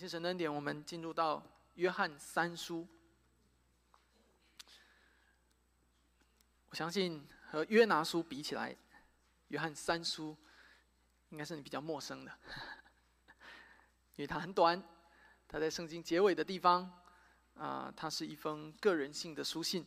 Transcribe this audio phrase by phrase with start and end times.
[0.00, 1.42] 谢神恩典，我们进入到
[1.74, 2.88] 约翰三书。
[6.70, 8.74] 我相信和约拿书比起来，
[9.48, 10.34] 约翰三书
[11.28, 12.32] 应该是你比较陌生的，
[14.16, 14.82] 因为它很短，
[15.46, 16.90] 它在圣经结尾的地方，
[17.56, 19.84] 啊，它是一封个人性的书信。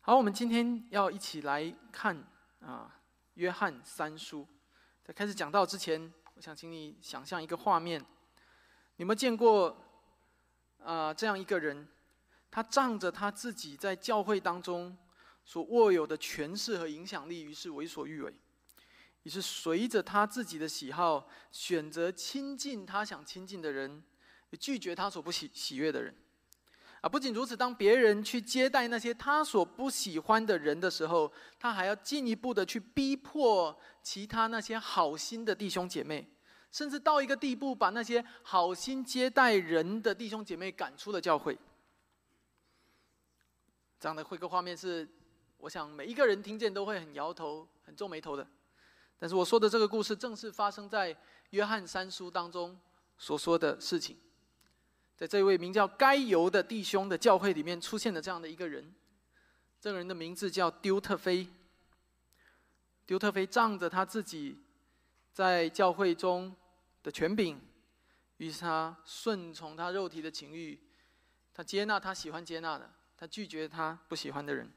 [0.00, 2.20] 好，我们今天要一起来看
[2.62, 3.00] 啊，
[3.34, 4.44] 约翰三书。
[5.04, 8.00] 在开始讲到之前，我想请你想象一个画面：
[8.94, 9.76] 你们见过
[10.80, 11.88] 啊这样一个人？
[12.48, 14.96] 他仗着他自己在教会当中
[15.44, 18.32] 所握有的权势和影响力，于是为所欲为，
[19.24, 24.04] 于是随着他自己的喜好，选择亲近他想亲近的人，
[24.60, 26.14] 拒绝他所不喜喜悦的人。
[27.00, 36.28] 啊，不仅如此，当别人去接待那些他所不喜欢的人的时候，他还要进一步的去逼迫其他那些好心的弟兄姐妹，
[36.72, 41.56] 甚至到一个地步，把那些好心接待人的弟兄姐妹赶出了教会。
[44.00, 45.08] 这样的会客画面是，
[45.58, 48.46] 我想每一个人听见都会很摇头、很皱眉头的。
[49.20, 51.16] 但是我说的这个故事，正是发生在
[51.50, 52.76] 约翰三书当中
[53.16, 54.16] 所说的事情。
[55.18, 58.94] 在这位名叫该犹的弟兄的教会里面，出现了这样的一个人。
[59.80, 61.48] 这个人的名字叫丢特菲。
[63.04, 64.56] 丢特菲仗着他自己
[65.32, 66.54] 在教会中
[67.02, 67.60] 的权柄，
[68.36, 70.78] 于是他顺从他肉体的情欲，
[71.52, 72.88] 他接纳他喜欢接纳的。
[73.16, 74.70] 他拒绝他不喜欢的人，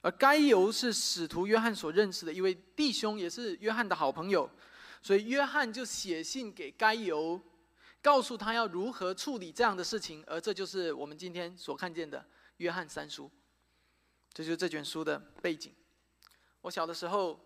[0.00, 4.48] 而该犹是使徒约翰所认识的一位弟兄，也是约翰的好朋友，
[5.02, 7.42] 所以约翰就写信给该犹，
[8.02, 12.24] 告诉他要如何处理这样的事情，而这就是我们今天所看见的
[12.56, 13.30] 约翰三书，
[14.32, 15.74] 这就是这卷书的背景。
[16.62, 17.38] 我小的时候，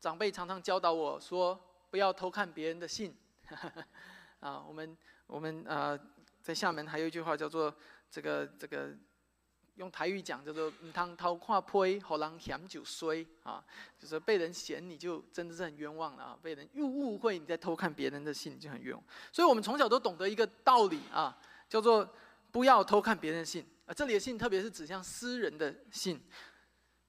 [0.00, 1.58] 长辈常常教导我说，
[1.90, 3.16] 不要偷看别人的信。
[4.40, 5.98] 啊，我们我们啊，
[6.42, 7.74] 在厦门还有一句话叫做
[8.10, 8.96] 这个这个。
[9.80, 13.64] 用台语讲叫做“唔通偷看批，好人嫌就衰”啊，
[13.98, 16.38] 就是被人嫌你就真的是很冤枉了啊！
[16.42, 19.02] 被人误误会你在偷看别人的信，就很冤枉。
[19.32, 21.34] 所以我们从小都懂得一个道理啊，
[21.66, 22.06] 叫做
[22.52, 23.94] 不要偷看别人的信啊。
[23.94, 26.20] 这里的信特别是指向私人的信，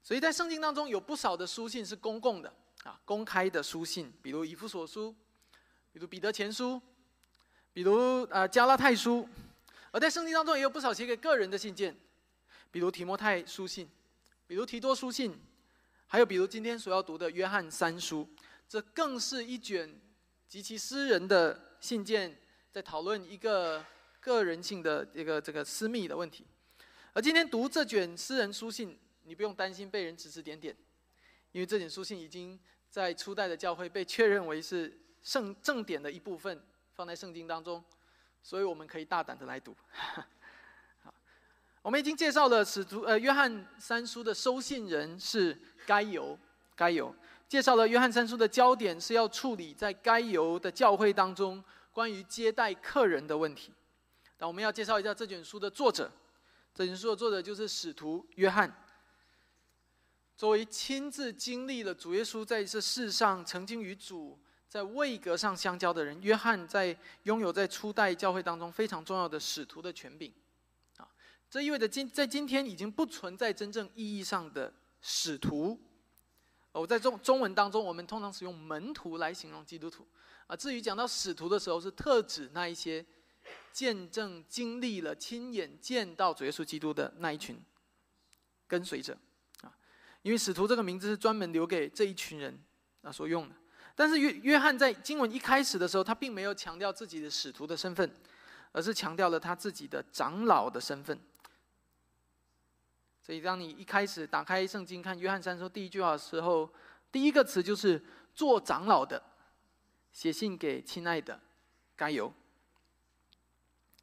[0.01, 2.53] 所以在圣经当中有不少的书信是公共的
[2.85, 5.13] 啊，公开的书信，比如以弗所书，
[5.91, 6.81] 比如彼得前书，
[7.73, 9.27] 比如啊加拉太书，
[9.91, 11.93] 而在圣经当中也有不少写给个人的信件。
[12.71, 13.87] 比如提摩太书信，
[14.47, 15.37] 比如提多书信，
[16.07, 18.27] 还有比如今天所要读的约翰三书，
[18.67, 19.99] 这更是一卷
[20.47, 22.39] 极其私人的信件，
[22.71, 23.85] 在讨论一个
[24.21, 26.45] 个人性的一个这个私密的问题。
[27.13, 30.73] 而今天读这卷私人书信，你不用担心被人指指点点，
[31.51, 32.57] 因为这卷书信已经
[32.89, 37.83] 在初代的教会被确认为是圣正典的一部分，放在圣经当中，
[38.41, 39.75] 所以我们可以大胆的来读。
[41.81, 46.37] 我们已经介绍了使徒呃约翰三书的收信人是该犹，
[46.75, 47.13] 该犹
[47.47, 53.73] 介绍了约翰三书的焦点是要处理在该犹的教会当中关于接待客人的问题。
[54.37, 56.11] 那我们要介绍一下这卷书的作者，
[56.73, 58.71] 这卷书的作者就是使徒约翰。
[60.37, 70.31] 作为亲自经历了主耶稣在这世上曾经与主在位格上相交的人，约翰在拥有在初代教会当中非常重要的使徒的权柄。
[71.51, 75.77] 这意味着今在今天已经不存在真正意义上的使徒。
[76.71, 80.07] 哦，在中中文当中，我们通常使用门徒来形容基督徒。
[80.47, 83.05] 啊，至于讲到使徒的时候，是特指那一些
[83.73, 87.61] 见证经历了、亲眼见到主耶稣基督的那一群
[88.65, 89.17] 跟随者。
[89.61, 89.75] 啊，
[90.21, 92.57] 因为使徒这个名字是专门留给这一群人
[93.01, 93.55] 啊所用的。
[93.93, 98.09] 但是约约翰在经文一开始的时候，他并没有强调自己的使徒的身份，
[98.71, 101.19] 而是强调了他自己的长老的身份。
[103.23, 106.67] 所以，当你一开始打开圣经看约翰三书第一句话的时候，
[107.11, 109.21] 第一个词就是“做长老的”，
[110.11, 111.39] 写信给亲爱的
[111.95, 112.33] 该由。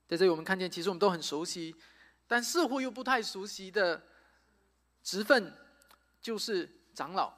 [0.06, 1.74] 在这里，我们看见，其实我们都很熟悉，
[2.28, 4.00] 但似乎又不太熟悉的
[5.02, 5.52] 职分，
[6.22, 7.34] 就是长老。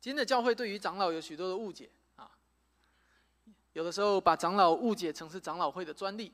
[0.00, 2.30] 今天的教会对于长老有许多的误解啊，
[3.74, 6.32] 有的时候把长老误解成是长老会的专利，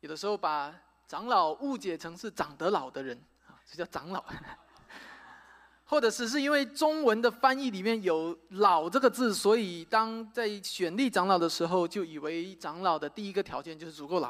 [0.00, 0.78] 有的时候把。
[1.10, 4.24] 长老误解成是长得老的人啊，这叫长老，
[5.84, 14.28] 或者是是因为中文的翻译里面有“老”这个字，所以当在选立长老的时候，就以为长老的第一个条件就是足够老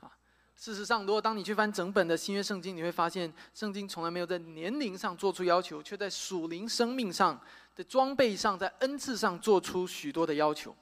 [0.00, 0.10] 啊。
[0.56, 7.40] 事实上，如果当你去翻整本的新约圣经，你会发现圣经从来没有在年龄上做出要求，却在属灵生命上
[7.76, 10.74] 的装备上，在恩赐上做出许多的要求。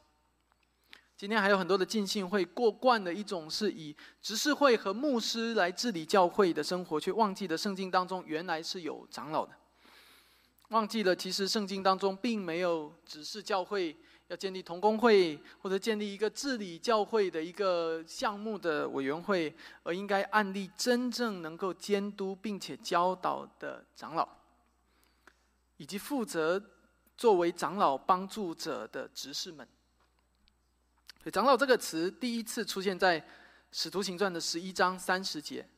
[1.18, 9.52] 今天还有很多的浸信会过惯的一种是以执事会和牧师来治理教会的生活，却忘记了圣经当中原来是有长老的，
[10.68, 13.96] 忘记了其实圣经当中并没有指示教会
[14.28, 24.28] 要建立同工会或者建立一个治理教会的一个项目的委员会，而应该案例真正能够监督并且教导的长老，
[25.78, 26.62] 以及负责
[27.16, 29.66] 作为长老帮助者的执事们。
[31.30, 33.20] 长老这个词第一次出现在
[33.70, 35.68] 《使徒行传》的十一章三十节，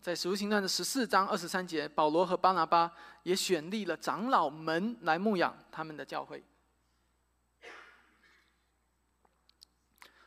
[0.00, 2.90] 在《使徒行传》的十四章二十三节，保罗和巴拿巴
[3.22, 6.42] 也选立了长老们来牧养他们的教会。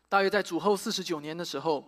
[0.07, 1.83] 大约在主后四十九年的时候，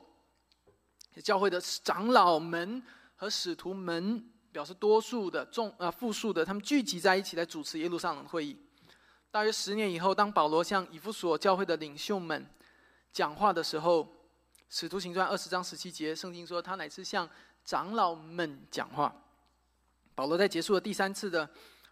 [1.23, 2.83] 教会的长老们
[3.15, 8.59] 和使徒们表示多数的众啊复数的，他们聚集在一起来主持耶路撒冷会议。
[9.31, 12.47] 大约十年以后，当保罗向以弗所教会的领袖们
[13.11, 14.03] 讲话的时候，
[14.69, 17.29] 《使徒行传》二十章十七节，圣经说他乃是向
[17.63, 19.13] 长老们讲话。
[20.15, 21.47] 保罗在结束了第三次的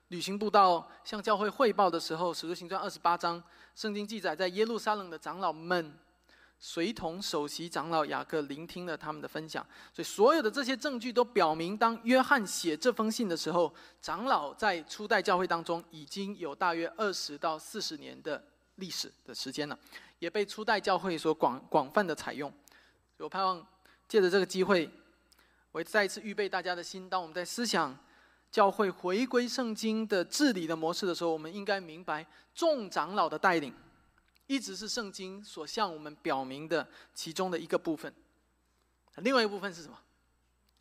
[0.07, 3.41] 旅行步道，向教会汇报的时候，《使徒行传》二十八章，
[3.75, 5.95] 圣经记载在耶路撒冷的长老们。
[6.59, 13.71] 随同首席长老雅各聆听了他们的分享，所以所有的这些证据都表明，当约翰写这封信的时候，
[14.01, 18.43] 长老在初代教会当中已经有大约二十到四十年的
[18.75, 19.77] 历史的时间了，
[20.17, 22.51] 也被初代教会所广广泛的采用。
[23.19, 23.65] 我盼望
[24.07, 24.89] 借着这个机会，
[25.71, 27.95] 我再一次预备大家的心，当我们在思想
[28.51, 32.25] 教会回归圣经的治理的模式的时候，我们应该明白
[32.55, 33.71] 众长老的带领。
[34.47, 38.11] 一直是圣经所向我们表明的其中的一个部分。
[39.17, 39.97] 另外一部分是什么？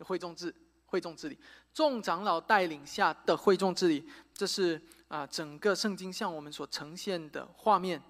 [0.05, 0.55] 会众治
[0.85, 1.39] 会众治理，
[1.73, 8.01] 众长老带领下的会众治理，这是啊整个圣经向我们所呈现的画面。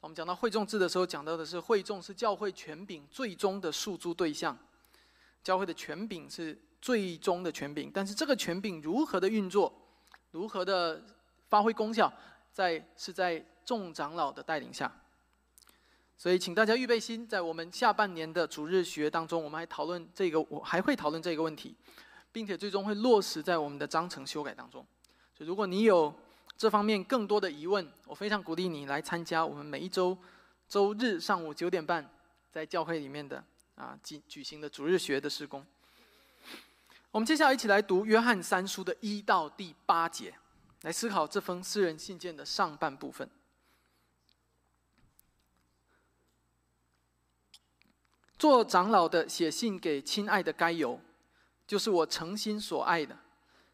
[0.00, 4.58] 我们讲到会众制的时候，讲到的是会众是教会权柄最终的诉诸对象，
[5.42, 9.72] 教会的权柄是最终的权柄，但是这个权柄如何的运作，
[10.32, 11.02] 如何的
[11.48, 12.12] 发挥功效，
[12.52, 13.42] 在是在。
[13.66, 14.90] 众长老的带领下，
[16.16, 21.74] 所以请大家预备心，在我们下半年的主日学当中，我们还讨论这个，我还会讨论这个问题，
[22.30, 24.86] 并且最终会落实在我们的章程修改当中。
[25.36, 26.14] 所以，如果你有
[26.56, 30.16] 这方面更多的疑问，我非常鼓励你来参加我们每一周
[30.68, 32.08] 周日上午九点半
[32.52, 35.66] 在教会里面的啊举举行的主日学的施工。
[37.10, 40.32] 我们接下来一起来读约翰三书的一到第八节，
[40.82, 43.28] 来思考这封私人信件的上半部分。
[48.46, 51.00] 做长老的写信给亲爱的该由，
[51.66, 53.18] 就是我诚心所爱的，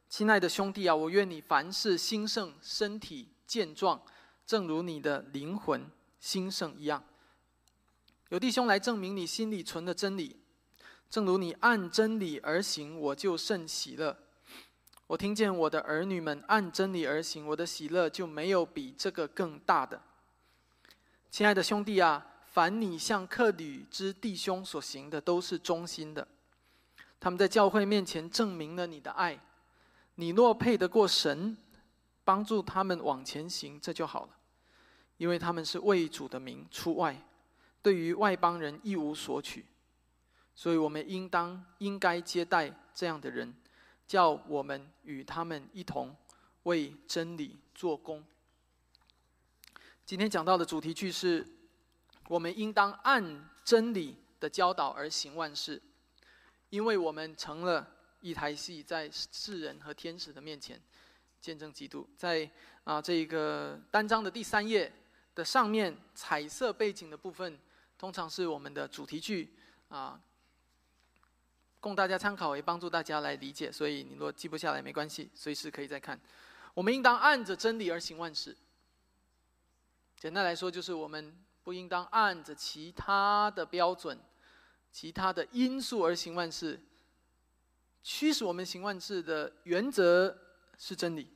[0.08, 4.00] 亲爱的兄弟啊，我愿你凡事兴盛，身体健壮，
[4.46, 5.84] 正如你的灵魂
[6.19, 7.04] 兴盛一样。
[8.30, 10.40] 有弟兄来证明你心里存的真理，
[11.10, 14.16] 正如你按真理而行，我就甚喜乐。
[15.06, 20.00] 我听见我的儿女们按真理而行，我的喜乐就没有比这个更大的。
[21.30, 22.28] 亲爱的兄弟啊。
[22.52, 26.28] 凡你向克吕之弟兄所行的，都是忠心的。
[27.19, 29.40] 他们在教会面前证明了你的爱。
[30.16, 31.56] 你若配得过神，
[32.25, 34.37] 帮助他们往前行，这就好了。
[35.16, 37.16] 因为他们是为主的名出外，
[37.81, 39.65] 对于外邦人一无所取。
[40.55, 43.55] 所以我们应当应该接待这样的人，
[44.06, 46.15] 叫我们与他们一同
[46.65, 48.22] 为真理做工。
[50.05, 51.46] 今天讲到的主题句是。
[52.32, 55.79] 我们应当按真理的教导而行万事，
[56.70, 57.86] 因为我们成了
[58.22, 60.81] 一台戏，在世人和天使的面前
[61.43, 62.08] 见证基督。
[62.17, 62.51] 在
[62.84, 64.91] 啊这个单章的第三页
[65.34, 67.58] 的上面，彩色背景的部分，
[67.98, 69.53] 通常是我们的主题句
[69.91, 70.19] 啊，
[71.81, 73.70] 供大家参考，也帮助大家来理解。
[73.70, 76.19] 所以你若记不下来没关系，随时可以再看。
[76.72, 78.56] 我们应当按着真理而行万事。
[80.17, 81.36] 简单来说，就是我们。
[81.62, 84.19] 不应当按着其他的标准、
[84.90, 86.81] 其他的因素而行万事。
[88.02, 90.36] 驱使我们行万事的原则
[90.76, 91.28] 是真理。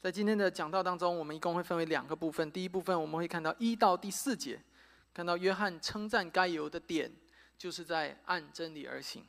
[0.00, 2.50] 在今天的讲道当中，我们一共会分为两个部分。
[2.50, 4.60] 第一部分我们会看到一到第四节，
[5.14, 7.12] 看到约翰称赞该有的点，
[7.56, 9.22] 就是在按真理而行；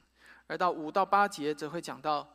[0.48, 2.28] 而到五到八节则会讲到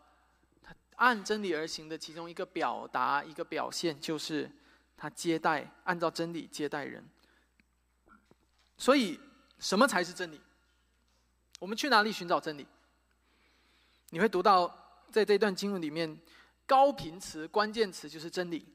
[0.62, 4.50] 他按真理而行的其中一个表达、一个表现，就是
[4.96, 7.04] 他接待，按照真理接待人。
[8.78, 9.18] 所以，
[9.58, 10.40] 什么才是真理？
[11.58, 12.66] 我们去哪里寻找真理？
[14.10, 16.18] 你会读到，在这段经文里面，
[16.66, 18.66] 高频词、关键词就是真理。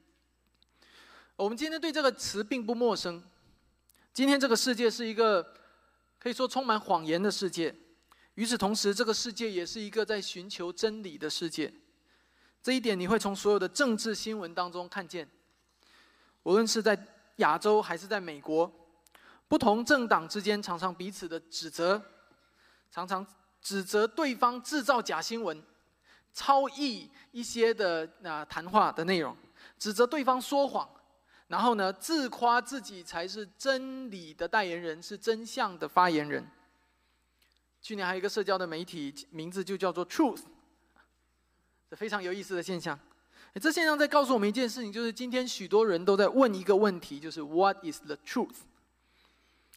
[1.36, 3.22] 我们今天对这个词并不陌生，
[4.12, 5.54] 今天这个世界是一个
[6.18, 7.74] 可以说充满谎言的世界，
[8.34, 11.72] 与此同时，这个世界也是一个在寻求真理的世界。
[12.62, 15.28] 这一点你会从所有的政治新闻当中看见，
[16.42, 17.06] 无论是在
[17.36, 18.70] 亚洲还是在美国，
[19.52, 22.02] 不同政党之间常常彼此的指责，
[22.90, 23.26] 常常
[23.60, 25.62] 指责对方制造假新闻，
[26.32, 29.36] 超译一些的那谈话的内容，
[29.78, 30.88] 指责对方说谎。
[31.48, 36.50] 然后呢，自夸自己才是真理的代言人，是真相的发言人。
[37.82, 40.44] 去年还有一个社交的媒体，名字就叫做 Truth，
[41.90, 42.98] 这非常有意思的现象。
[43.60, 48.56] 这现象在告诉我们一件事情，就是今天许多人都在问一个问题，就是 What is the truth？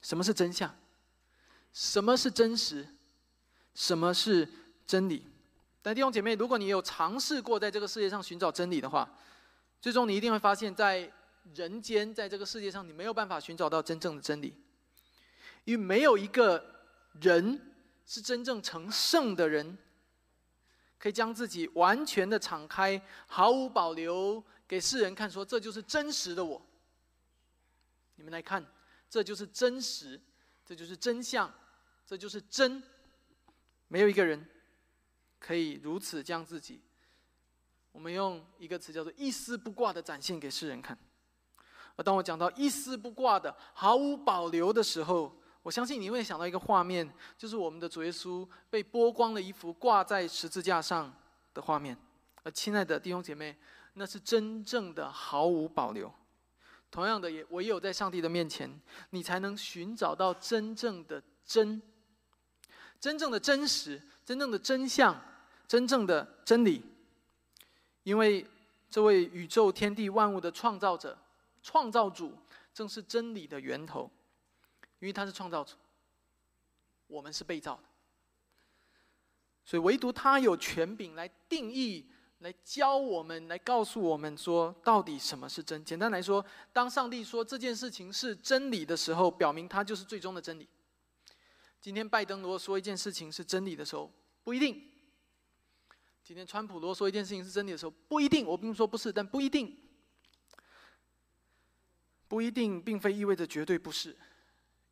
[0.05, 0.71] 什么是真相？
[1.73, 2.85] 什么是真实？
[3.73, 4.47] 什么是
[4.85, 5.25] 真理？
[5.81, 9.09] 但弟兄姐妹，如果你有尝试过在这个世界上寻找真理的话，
[9.81, 11.11] 最终你一定会发现，在
[11.55, 14.55] 人间在这个世界上，你没有办法寻找到真正的真理，
[15.63, 16.63] 因为没有一个
[17.19, 17.59] 人
[18.05, 19.75] 是真正成圣的人，
[20.99, 26.63] 可以将自己完全的敞开，毫无保留给世人看，说这就是真实的我。
[28.17, 28.63] 你们来看，
[29.09, 30.19] 这就是真实，
[30.65, 31.51] 这就是真相，
[32.05, 32.81] 这就是真。
[33.87, 34.45] 没有一个人
[35.39, 36.81] 可以如此将自己，
[37.91, 40.97] 我们用一个词叫做一丝不挂的展现给世人看。
[41.95, 51.13] 而当我讲到一丝不挂的、毫无保留的时候，我相信你会想到一个画面，就是我们的主耶稣被剥光了衣服挂在十字架上
[51.53, 51.97] 的画面。
[52.43, 53.55] 而亲爱的弟兄姐妹，
[53.93, 56.13] 那是真正的毫无保留。
[56.95, 58.69] 同样的，也唯有在上帝的面前，
[59.09, 61.81] 你才能寻找到真正的真、
[63.01, 65.19] 真正的真实、真正的真相、
[65.67, 66.81] 真正的真理。
[68.03, 68.47] 因为
[68.89, 71.17] 这位宇宙天地万物的创造者。
[71.61, 72.31] 创造主
[72.75, 74.07] 正是真理的源头，
[74.99, 75.73] 因为他是创造主，
[77.07, 77.81] 我们是被造的，
[79.65, 82.05] 所以唯独他有权柄来定义、
[82.45, 85.83] 来教我们、来告诉我们说，到底什么是真。
[85.83, 90.69] 简单来说，当上帝说这件事情是真理的时候，表明他就是最终的真理。
[91.81, 94.11] 今天拜登如果说一件事情是真理的时候，
[94.43, 94.75] 不一定；
[96.23, 98.45] 今天川普如果说一件事情是真理的时候，不一定。
[98.45, 99.75] 我并不说不是，但不一定。
[102.27, 104.15] 不一定，并非意味着绝对不是，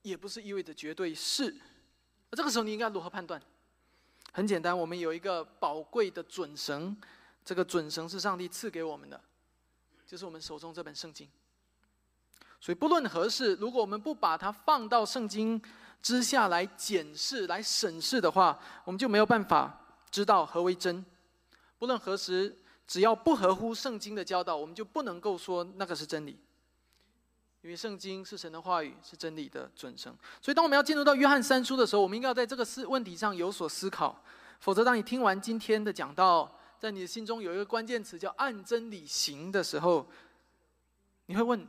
[0.01, 1.55] 也不是意味着绝对是。
[2.31, 3.39] 那这个时候你应该如何判断？
[4.31, 6.97] 很简单，我们有一个宝贵的准绳，
[7.45, 9.19] 这个准绳是上帝赐给我们的，
[10.05, 11.27] 就是我们手中这本圣经。
[12.59, 15.61] 所以不论何事，如果我们不把它放到圣经
[16.01, 21.05] 之下来检视、来审视的话，我们就没有办法知道何为真。
[21.77, 22.57] 不论何时，
[22.87, 26.39] 只要不合乎圣经的教导，我们就不能够说那个是真理。
[27.61, 30.13] 因为圣经是神的话语，是真理的准绳。
[30.41, 34.21] 所以，当我们要进入到约翰三书的时候，我们应该要在这个思问题上有所思考。
[34.59, 40.05] 否则，当你听完今天的讲道，在你的心中有一个关键词叫“按真理行”的时候，
[41.27, 41.65] 你会问：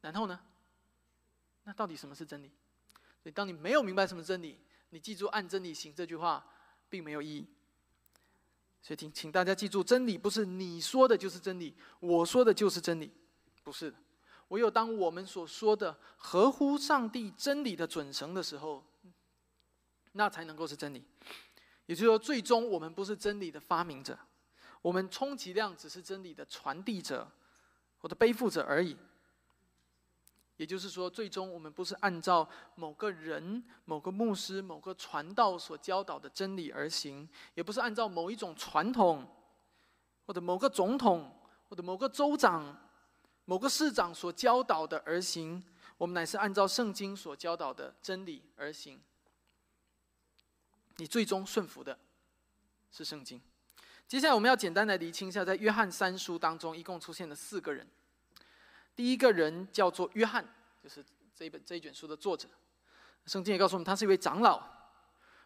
[0.00, 0.40] 然后呢？
[1.64, 2.50] 那到底什么是真理？
[3.22, 6.42] 所以，当你没有明白什么真理，你记住“按真理行”这句话，
[6.88, 7.46] 并没有意义。
[8.80, 13.12] 所以，请请大家记住，真理不是你说的就是真理，我说的就是真理，
[13.62, 13.92] 不是。
[14.48, 18.82] 唯有当我们所说的合乎上帝真理的准绳的时候，
[20.12, 21.04] 那才能够是真理。
[21.84, 24.18] 也就是说，最终我们不是真理的发明者，
[24.82, 27.30] 我们充其量只是真理的传递者
[27.98, 28.96] 或者背负者而已。
[30.56, 39.26] 也就是说，最终我们不是按照某个人、某个牧师、某个传道所教导的真理而行，也不是按照某一种传统，
[40.26, 41.34] 或者某个总统
[41.68, 42.76] 或者某个州长。
[43.46, 45.60] 某个市长所教导的而行，
[45.96, 49.00] 我们乃是按照圣经所教导的真理而行。
[50.98, 51.98] 你最终顺服的
[52.92, 53.40] 是圣经。
[54.10, 57.86] 接下来我们要简单的厘清一下，在约翰三书当中，一共出现了四个人。
[58.96, 60.44] 第一个人叫做约翰，
[60.82, 62.48] 就是这一本这一卷书的作者。
[63.26, 64.56] 圣经也告诉我们，他是一位长老。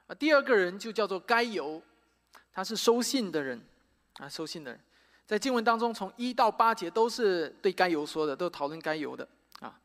[0.06, 1.82] 啊，第二个人就叫做该犹，
[2.54, 3.62] 他是收信的人，
[4.14, 4.80] 啊，收信的人。
[5.26, 9.28] 在经文当中，从一到八节都是对该由说的，都讨论该由的
[9.60, 9.78] 啊。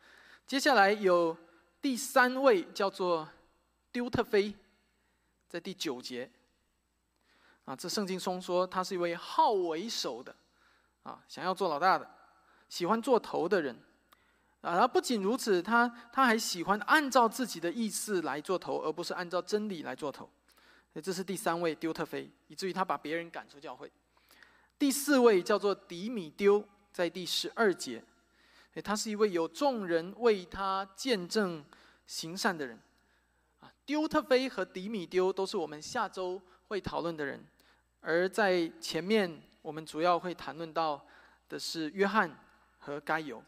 [0.47, 1.35] 接下来有
[1.81, 3.27] 第三位叫做
[3.91, 4.55] 丢特菲，
[5.49, 6.31] 在第九节
[7.69, 10.35] 啊，这圣经中说他是一位好为首的
[11.03, 12.09] 啊，想要做老大的，
[12.67, 13.79] 喜欢做头的人
[14.61, 14.79] 啊。
[14.79, 20.27] 他不仅如此，他他还喜欢按照自己的意思来做头，而不是按照真理来做头。
[21.03, 23.91] 这是第三位丢特菲，以至于他把别人赶出教会。
[24.79, 28.03] 第四位叫做迪米丢，在第十二节，
[28.83, 31.63] 他是一位有众人为他见证
[32.07, 32.81] 行善的人。
[33.59, 37.45] 啊，丢特菲和迪米丢都是我们下周会讨论的人，
[38.01, 41.05] 而在前面我们主要会谈论到
[41.47, 42.37] 的是约翰
[42.79, 43.43] 和该犹。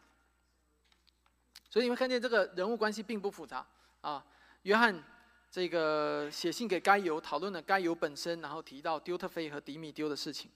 [1.70, 3.65] 所以你会看见这个人物关系并不复杂
[4.01, 4.25] 啊。
[4.63, 5.03] 约翰
[5.50, 10.51] 这个写信给该犹，讨论了该犹本身，然后提到丢特菲和迪米丢的事情。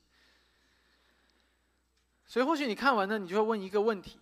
[2.27, 4.19] 所以或许你看完了，你就会问一个问题：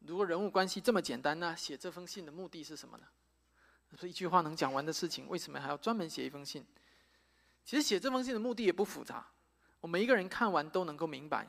[0.00, 3.04] 如果人物关系这么简单，那写这封信的目的是什么呢？
[3.98, 6.64] 是一句话能讲完的事情，为什么还要专门写一封信？
[7.64, 9.26] 其实写这封信的目的也不复杂，
[9.80, 11.48] 我们一个人看完都能够明白。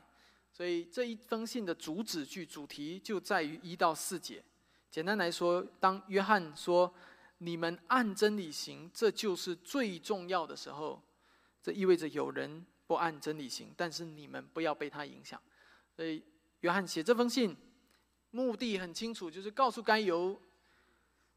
[0.52, 4.44] 所以这一封信的主旨句主题就在于一到四节。
[4.92, 6.94] 简单来说，当约翰说
[7.40, 11.02] “你们按真理行，这就是最重要的时候”，
[11.62, 12.66] 这意味着有人。
[12.86, 15.42] 不按真理行，但是你们不要被他影响。
[15.96, 16.22] 所以
[16.60, 17.56] 约翰写这封信，
[18.30, 20.40] 目的很清楚，就是告诉该由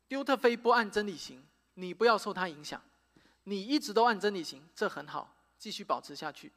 [0.09, 1.41] 丢特菲不按真理行，
[1.75, 2.83] 你不要受他影响。
[3.49, 6.53] 你一直都按真理行，这很好，继续保持下去。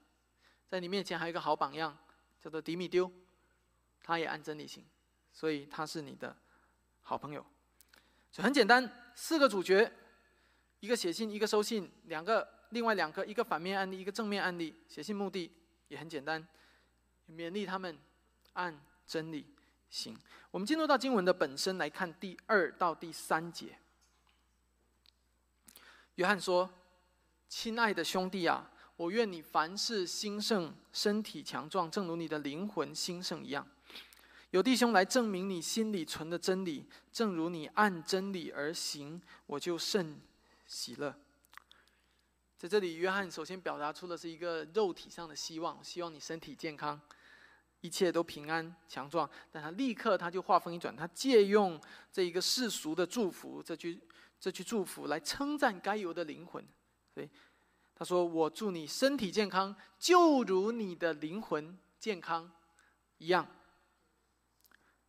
[0.68, 1.96] 在你面前还有一个好榜样，
[2.42, 3.12] 叫做迪米丢，
[4.04, 4.84] 他也按真理行，
[5.32, 6.36] 所以他是你的
[7.02, 7.46] 好朋友。
[8.32, 9.92] 就很简单，四个主角，
[10.80, 12.60] 一个写信，一个收信，两个。
[12.72, 14.76] 另外两个，一个反面案例，一个正面案例。
[14.88, 15.52] 写信目的
[15.88, 16.48] 也很简单，
[17.28, 17.98] 勉励他们
[18.54, 19.44] 按真理
[19.90, 20.16] 行。
[20.52, 23.80] 我们进入到经文的本身来看第二到第三节。
[26.14, 26.70] 约翰说
[27.50, 33.68] ：“亲爱的兄弟啊，我愿你凡事兴盛，身体强壮，正如你的灵魂兴盛一样。
[34.52, 40.22] 有弟兄来证明你心里存的真理，正如你按真理而行，我就甚
[40.68, 41.14] 喜乐。”
[42.56, 47.02] 在这里，约翰首先表达出的是一个肉体上的希望，希望你身体健康，
[47.82, 49.28] 一切都平安强壮。
[49.52, 54.00] 但他立刻他就话锋一转，他借用这一个世俗的祝福，这句
[54.40, 56.64] 这句祝福来称赞该有的灵魂。
[57.20, 57.30] 对
[57.96, 62.52] 他说：“我祝你身体健康，就如你的灵魂健康
[63.18, 63.48] 一样。”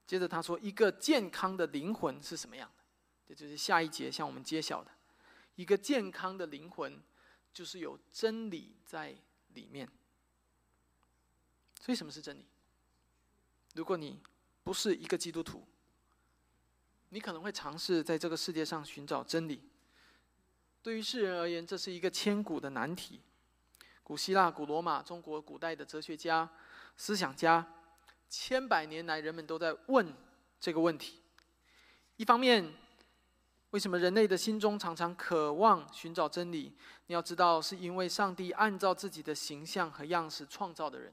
[0.07, 2.83] 接着他说：“一个健康的灵魂是什么样的？”
[3.29, 4.91] 这就是下一节向我们揭晓的。
[5.55, 7.01] 一个健康的灵魂。
[7.53, 9.13] 就是有真理在
[9.55, 9.89] 里面，
[11.81, 12.47] 所以什么是真理？
[13.75, 14.21] 如果你
[14.63, 15.67] 不是一个基督徒，
[17.09, 19.69] 你可能会尝试在这个世界上寻找真理。
[20.83, 23.21] 对于世人而言，这是一个千古的难题。
[24.03, 26.49] 古希腊、古罗马、中国古代的哲学家、
[26.97, 27.67] 思想家，
[28.29, 30.13] 千百年来人们都在问
[30.59, 31.21] 这个问题。
[32.17, 32.73] 一方面，
[33.71, 36.75] 为什么人类的心中常常渴望寻找真理？
[37.07, 41.13] 你要知道，是因为上帝按照自己的形象和样式创造的人，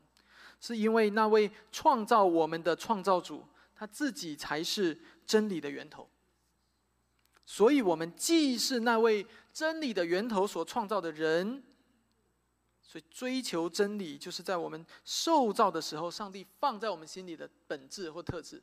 [0.62, 6.10] 是因为那位创造我们的创造主，他自己才是真理的源头。
[7.50, 11.64] 所以，我们既是那位真理的源头所创造的人，
[12.84, 18.62] 所以追求真理，就是在我们受造的时候，上帝放在我们心里的本质或特质。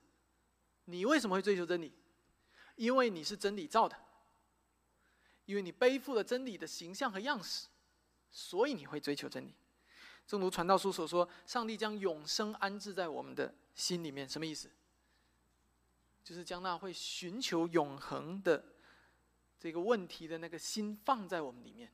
[0.85, 1.94] 你为什么会追求真理？
[2.77, 3.97] 因为你是真理造的，
[5.47, 7.68] 因为你背负了真理的形象和样式，
[8.31, 9.55] 所以你会追求真理。
[10.27, 14.70] 正如传道书所说，上帝将永生安置在我们的心里面，什么意思？
[16.23, 18.62] 就是将那会寻求永恒的
[19.64, 21.90] 这个问题的那个心放在我们里面，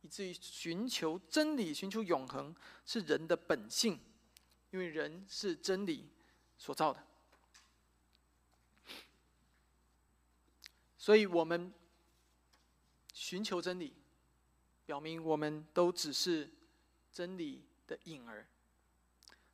[0.00, 2.56] 以至于寻求真理、寻求永恒
[2.86, 4.00] 是人的本性，
[4.70, 6.08] 因为人是真理
[6.56, 7.06] 所造的。
[10.96, 11.70] 所以我们
[13.12, 13.92] 寻求真理，
[14.86, 16.50] 表明我们都只是
[17.12, 18.46] 真理的影儿。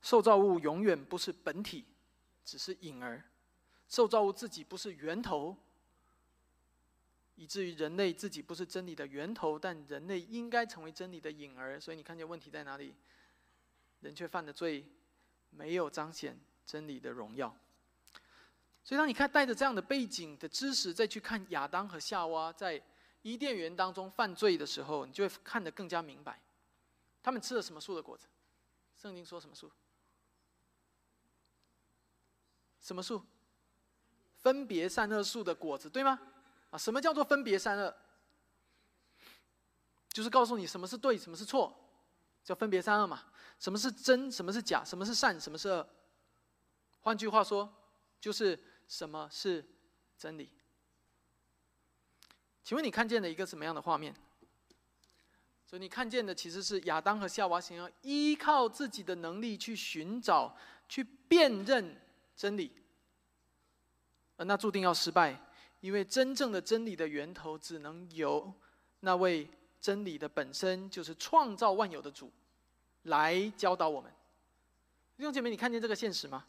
[0.01, 1.87] 受造物永远不是本体，
[2.45, 3.25] 只是影儿。
[3.89, 5.57] 受造物自己不是源头，
[7.35, 11.81] 以至于人类自己不是真理的源头，但人类应该成为真理的影儿。
[11.81, 12.95] 所以你看见问题在哪里？
[14.01, 14.85] 人却犯的罪，
[15.51, 17.57] 没有彰显真理的荣耀。
[18.85, 22.83] 所以，当你看带着这样的背景的知识，再去看亚当和夏娃在
[23.23, 26.43] 伊甸园当中犯罪的时候，你就会看得更加明白。
[27.23, 28.27] 他们吃了什么树的果子？
[29.01, 29.71] 圣经说什么树？
[32.81, 33.23] 什么树？
[34.39, 36.19] 分别善恶树的果子，对吗？
[36.73, 37.97] 啊，什么叫做分别善恶？
[40.09, 41.73] 就是告诉你什么是对，什么是错，
[42.43, 43.23] 叫分别善恶嘛。
[43.61, 45.89] 什么是真，什么是假，什么是善，什么是恶？
[47.03, 47.73] 换句话说，
[48.21, 48.59] 就是。
[48.89, 49.65] 什么是
[50.19, 50.51] 真理？
[52.63, 54.15] 请问你看见了一个什么样的画面？
[55.65, 60.55] 所以你看见的其实是亚当和夏娃想要依靠自己的能力去寻找、
[60.91, 61.99] 去辨认
[62.37, 62.71] 真理，
[64.37, 65.41] 而那注定要失败，
[65.83, 68.51] 因为真正的真理的源头只能由
[69.01, 69.47] 那位
[69.81, 72.31] 真理的本身，就是创造万有的主，
[73.03, 74.11] 来教导我们。
[75.17, 76.47] 弟兄姐妹，你看见这个现实吗？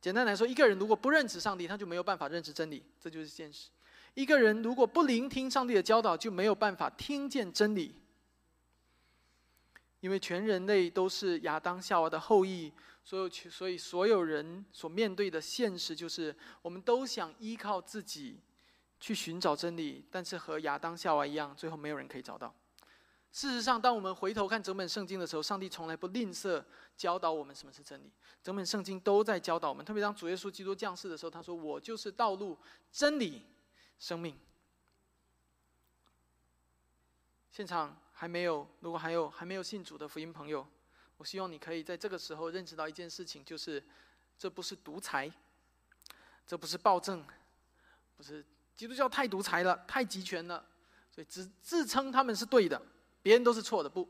[0.00, 3.70] 简单来说，一个人如果不认识上帝，他就没有办法认识真理，这就是现实。
[4.14, 7.92] 一个人如果不聆听上帝的教导，就没有办法听见真理。
[9.98, 12.72] 因为全人类都是亚当夏娃的后裔，
[13.02, 18.38] 所有所以所有人所面对的现实就是，我们都想依靠自己
[18.98, 22.54] 去寻找真理，但是和亚当夏娃一样，最后没有人可以找到。
[23.32, 26.64] 事实上，当我们回头看整本圣经的时候，上帝从来不吝啬
[26.96, 28.10] 教导我们什么是真理。
[28.42, 29.84] 整本圣经都在教导我们。
[29.84, 32.56] 特别当主耶稣基督降世的时候，他说：“我就是道路、
[32.90, 33.44] 真理、
[33.98, 34.38] 生命。”
[37.52, 40.66] 现场还没有，如果还有还没有信主的福音朋友，
[41.18, 43.84] 我希望你可以在这个时候认识到一件事情，就是
[44.38, 45.30] 这不是独裁，
[46.46, 47.22] 这不是暴政，
[48.16, 48.42] 不是
[48.76, 50.64] 基督教太独裁了，太集权了，
[51.10, 52.80] 所以只自称他们是对的。
[53.22, 54.06] 别人都是错的，不。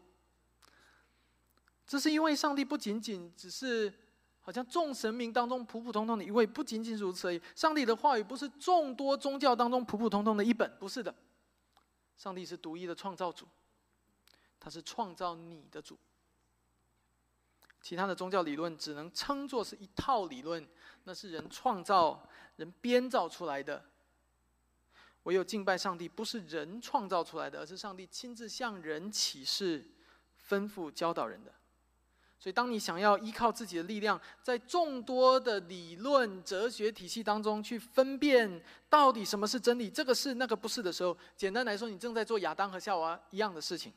[1.86, 3.92] 这是因为上帝不仅仅只是
[4.40, 7.40] 好像众神明当中普普通通的一位，不仅仅如此而已。
[7.54, 11.14] 上帝的话语不是众多宗教当中普普通通的一本，不是的。
[12.16, 13.46] 上帝是独一的创造主，
[14.58, 15.96] 他是创造你的主。
[17.80, 20.66] 其他的宗教理论只能称作是一套理论，
[21.04, 23.84] 那是人创造、人编造出来的。
[25.26, 29.84] 唯有敬拜上帝，不是人创造出来的，而是上帝亲自向人启示、
[30.48, 31.52] 吩咐、教导人的。
[32.38, 43.92] 所以，当你想要依靠自己的力量，在众多的理论、哲学体系当中去分辨到底什么是真理，这个是那个不是的时候，简单来说，你正在做亚当和夏娃一样的事情，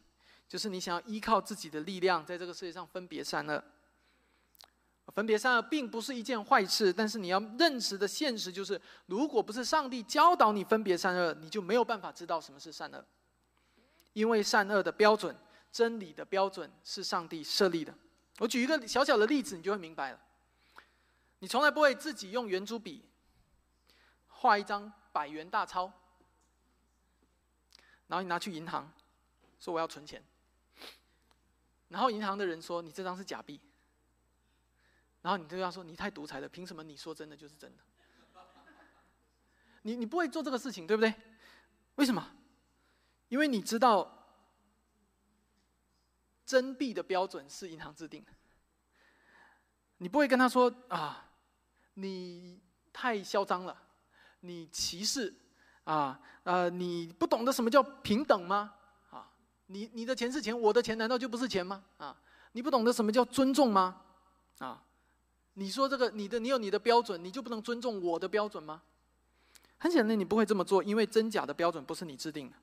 [0.48, 3.64] 就是你想要依靠自己的力量，在这个世界上分别善恶。
[5.12, 13.06] 分别善恶并不是一件坏事，但是你要认识的现实就是，如果不是上帝教导你分别善恶，你就没有办法知道什么是善恶。
[14.14, 15.36] 因为善恶的标准、
[15.72, 17.94] 真理的标准是上帝设立的。
[18.40, 20.20] 我举一个小小的例子，你就会明白了。
[21.40, 23.06] 你从来不会自己用圆珠笔
[24.28, 25.92] 画一张百元大钞，
[28.08, 28.92] 然后你拿去银行
[29.60, 30.22] 说我要存钱，
[31.88, 33.60] 然后银行的人说你这张是假币。
[35.22, 37.84] 然后你就要说你太独裁了，凭什么你说真的就是真的？
[39.82, 41.14] 你你不会做这个事情，对不对？
[41.96, 42.32] 为什么？
[43.28, 44.28] 因为你知道
[46.46, 48.32] 真币的标准是银行制定的。
[49.98, 51.30] 你不会跟他说啊，
[51.96, 52.60] 你
[52.92, 53.78] 太嚣张了，
[54.40, 55.34] 你歧视
[55.84, 58.74] 啊呃，你不懂得什么叫平等吗？
[59.12, 59.30] 啊，
[59.68, 61.84] 你你的钱是钱，我的钱难道就不是钱吗？
[61.98, 62.18] 啊，
[62.54, 64.02] 你不懂得什么叫尊重吗？
[64.60, 64.84] 啊？
[65.60, 68.82] 你说这个，你的你有你的标准，你就不能尊重我的标准吗？
[69.78, 72.56] 很显然，你不会这么做，因为真假的标准不是你制定的。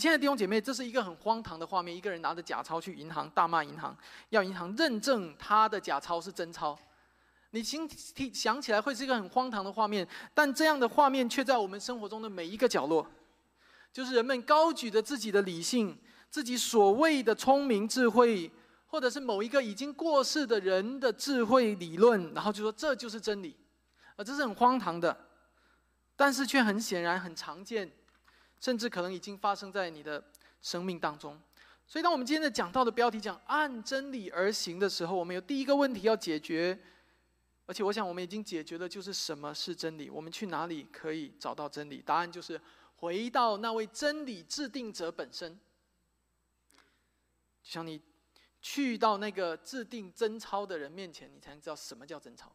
[0.00, 3.96] 亲爱的弟兄姐妹，这是一个很荒唐的画面：一个人拿着假钞去银行大骂银行，
[4.30, 6.76] 要银行认证他的假钞是真钞。
[7.52, 13.06] 你听听想起来会是一个很荒唐的画面，但这样的画面却在我们生活中的每一个角落，
[13.92, 15.96] 就是人们高举着自己的理性，
[16.28, 18.50] 自己所谓的聪明智慧。
[18.90, 23.56] 或者是某一个已经过世的人的智慧理论，然后就说这就是真理，
[24.16, 25.16] 而这是很荒唐的，
[26.16, 27.88] 但是却很显然很常见，
[28.58, 30.20] 甚至可能已经发生在你的
[30.60, 31.40] 生命当中。
[31.86, 36.76] 所以，当我们今天的讲到的标题讲按真理而行的时候，我们有第一个问题要解决，
[37.66, 40.10] 而且我想我们已经解决的就是什么是真理？
[40.10, 42.02] 我们去哪里可以找到真理？
[42.04, 42.60] 答案就是
[42.96, 45.54] 回到那位真理制定者本身，
[47.62, 48.02] 就像你。
[48.60, 52.52] 去到那个制定真钞的人面前，你才能知道什么叫真钞。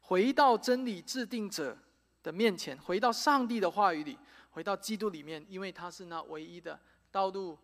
[0.00, 1.76] 回到真理制定者
[2.22, 4.18] 的面前，回到上帝的话语里，
[4.50, 7.58] 回到基督里面，因为他是那唯一的道路、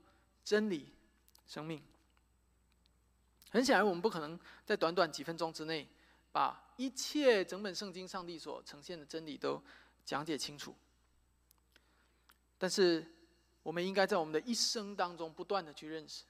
[0.44, 0.92] 真理、
[1.46, 1.82] 生命。
[3.50, 5.88] 很显然，我们不可能在短短几分钟之内，
[6.32, 9.62] 把一切整本圣经上帝所呈现的真理都
[10.04, 10.74] 讲解清楚。
[12.58, 13.06] 但是，
[13.62, 16.24] 我们应该在我们的一生当中，不断的去认识。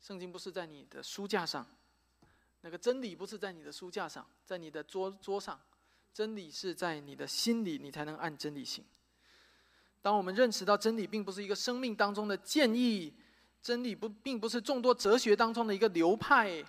[0.00, 1.66] 圣经不是在你的书架上，
[2.62, 5.60] 那个真理不是在你的书架上，在你的桌桌上，
[6.12, 8.84] 真理是在你的心里，你才能按真理行。
[10.00, 13.12] 当我们认识到真理并不是一个生命当中的建议，
[13.62, 16.64] 真理不并不是众多哲学当中的一个流派，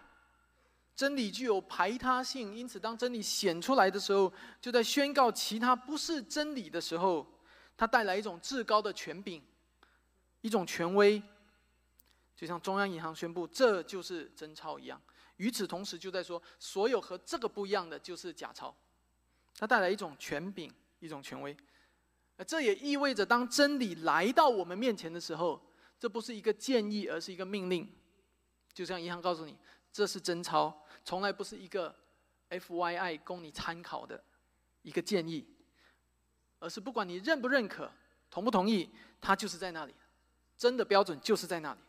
[0.93, 7.25] 真理具有排他性，因此当真理显出来的时候，就在宣告其他不是真理的时候，
[7.77, 9.41] 它带来一种至高的权柄，
[10.41, 11.23] 一种权威。
[12.41, 14.99] 就像中央银行宣布这就是真钞一样，
[15.37, 18.75] 与此同时，就在说，所有和这个不一样的就是假钞，
[19.59, 21.55] 它带来一种权柄，一种权威。
[22.47, 25.61] 这也意味着，当真理来到我们面前的时候，
[25.99, 27.87] 这不是一个建议，而是一个命令。
[28.73, 29.55] 就像银行告诉你，
[29.93, 30.75] 这是真钞，
[31.05, 31.95] 从来不是一个
[32.49, 34.23] F Y I 供你参考的
[34.81, 35.47] 一个建议，
[36.57, 37.91] 而是不管你认不认可、
[38.31, 38.89] 同不同意，
[39.21, 39.93] 它就是在那里，
[40.57, 41.79] 真的标准就是在那里。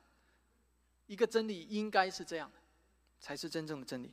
[1.12, 2.58] 一个真理应该是这样的。
[3.24, 4.10] 才是真正的真理。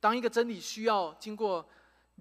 [0.00, 1.68] 当一个真理需要经过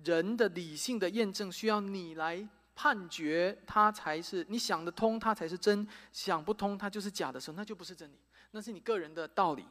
[0.04, 2.46] 人的理性的验证，需要你来
[2.76, 8.18] 判决它才是你想得通，它才是真；想不通，它就是假的时候，那就不是真理，
[8.52, 9.66] 那是你个人的道理。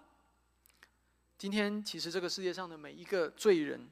[1.37, 3.87] 今天，其实这个世界上的每一个罪人，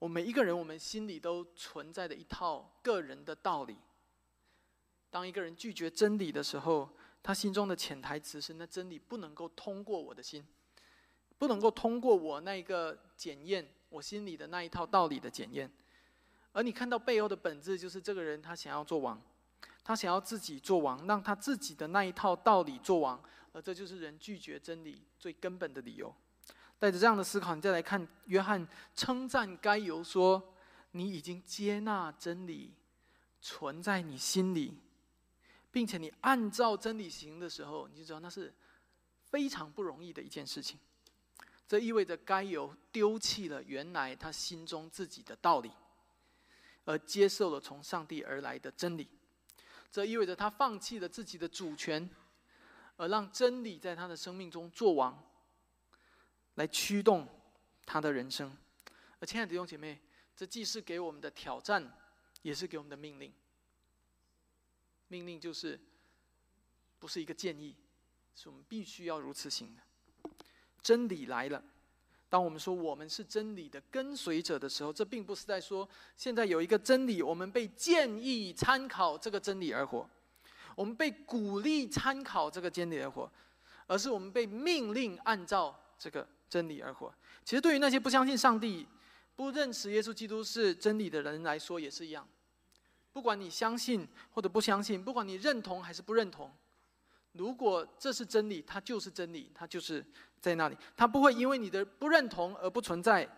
[0.00, 3.78] 我每一个人，我们心里都存在着一套个人的道理。
[5.08, 6.90] 当一个人拒绝真理的时候，
[7.22, 10.44] 他心中的潜台词是：那真理不能够通过我的心。
[11.38, 15.68] 不能够通过我那一个检验，我心里的那一套道理的检验，
[16.52, 19.20] 而你看到背后的本质，就是这个人他想要做王，
[19.82, 23.20] 他想要自己做王，让他自己的那一套道理做王，
[23.52, 26.14] 而这就是人拒绝真理最根本的理由。
[26.78, 30.54] 带着这样的思考，你再来看约翰称赞该由说
[30.92, 32.72] ：“你已经接纳真理，
[33.40, 34.78] 存在你心里，
[35.72, 38.54] 并且你按照真理行的时候，你就知道那是
[39.22, 40.78] 非常不容易的一件事情。”
[41.66, 45.72] 这意味着该有丢弃了原来他心中自己的道理，
[46.84, 49.08] 而接受了从上帝而来的真理。
[49.90, 52.10] 这意味着他放弃了自己的主权，
[52.96, 55.18] 而让真理在他的生命中作王，
[56.56, 57.26] 来驱动
[57.86, 58.54] 他的人生。
[59.18, 59.98] 而亲爱的弟兄姐妹，
[60.36, 61.90] 这既是给我们的挑战，
[62.42, 63.32] 也是给我们的命令。
[65.12, 65.78] 命令就是，
[66.98, 67.76] 不是一个建议，
[68.34, 69.82] 是我们必须要如此行的。
[70.80, 71.62] 真理来了。
[72.30, 80.08] 当我们说我们是真理的跟随者的时候，这并不是在说现在有一个真理，我们被建议参考这个真理而活，
[80.74, 83.30] 我们被鼓励参考这个真理而活，
[83.86, 87.12] 而是我们被命令按照这个真理而活。
[87.44, 88.88] 其实对于那些不相信上帝、
[89.36, 92.26] 不认识耶稣基督是真理的人来说，也是一样。
[93.12, 96.50] 不管你相信或者不相信，不管你认同还是不认同。
[97.32, 100.04] 如果这是真理，它就是真理，它就是
[100.40, 103.28] 在那里，它不会因为你的不认同而不存在，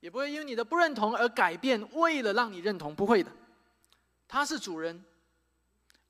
[0.00, 1.84] 也不会因为你的不认同而改变。
[1.94, 3.30] 为了让你认同，不会的，
[4.28, 5.04] 他是主人，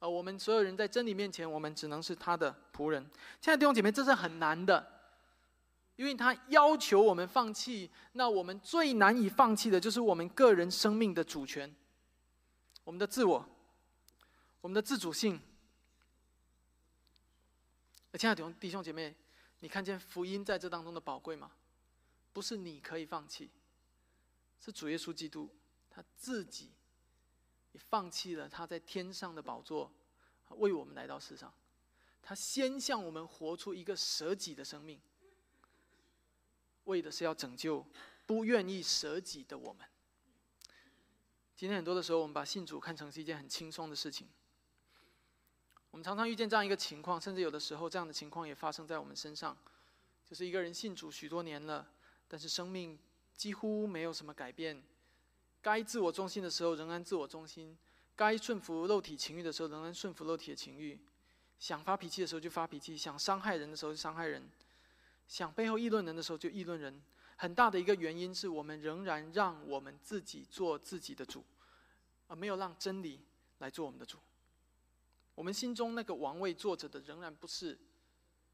[0.00, 3.02] 而我们所有人在真理面前，我们只能是他的仆人。
[3.40, 4.86] 亲爱的弟兄姐妹，这是很难的，
[5.96, 7.90] 因为他要求我们放弃。
[8.12, 11.74] 那我们最难以放弃的就是我们个人生命的主权，
[12.88, 13.46] 我们的自我，
[14.62, 15.38] 我们的自主性。
[18.18, 19.14] 亲爱的弟兄姐妹，
[19.60, 21.52] 你看见福音在这当中的宝贵吗？
[22.32, 23.50] 不是你可以放弃，
[24.58, 25.54] 是主耶稣基督
[25.90, 26.70] 他自己
[27.72, 29.92] 也放弃了他在天上的宝座，
[30.56, 31.52] 为我们来到世上。
[32.22, 34.98] 他先向我们活出一个舍己的生命，
[36.84, 37.84] 为的是要拯救
[38.24, 39.86] 不愿意舍己的我们。
[41.58, 44.28] 今天很多的时候，我们把信主看成是一件很轻松的事情。
[45.90, 49.58] 我们常常遇见这样一个情况，甚至有的时候这样的情况也发生在我们身上，
[50.24, 51.84] 就是一个人信主许多年了，
[52.28, 52.96] 但是生命
[53.34, 54.80] 几乎没有什么改变，
[55.60, 57.76] 该自我中心的时候仍然自我中心，
[58.14, 60.96] 该顺服肉体情欲的时候仍然顺服肉体的情欲，
[61.58, 64.48] 想发脾气的时候就发脾气，想伤害人的时候就伤害人，
[65.26, 67.02] 想背后议论人的时候就议论人。
[67.40, 71.44] 很大的一个原因是我们仍然让我们自己做自己的主，
[72.26, 73.20] 而没有让真理
[73.58, 74.18] 来做我们的主。
[75.36, 77.78] 我们心中那个王位坐着的，仍然不是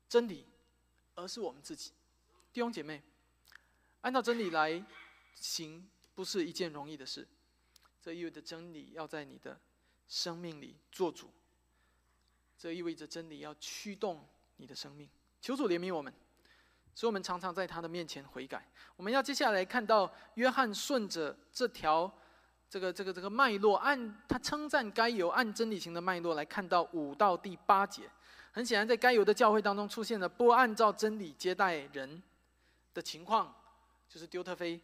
[0.06, 0.46] 真理，
[1.14, 1.92] 而是我们自己。
[2.52, 3.02] 弟兄姐妹，
[4.02, 4.84] 按照真理来
[5.34, 7.26] 行，不是一件容易的事。
[8.02, 9.58] 这意味着真理要在你的
[10.06, 11.30] 生命里做主，
[12.58, 15.08] 这意味着真理要驱动你的生命。
[15.40, 16.12] 求主怜悯我们，
[16.94, 18.66] 所以我们常常在他的面前悔改。
[18.96, 22.12] 我们要接下来看到约翰顺着这条。
[22.66, 28.10] 这个这个这个脉络，按他称赞该由按真理型的脉络来看到五到第八节，
[28.50, 32.20] 很显然在该由的教会当中出现了不按照真理接待人
[32.92, 33.54] 的情况，
[34.08, 34.80] 就是丢特菲。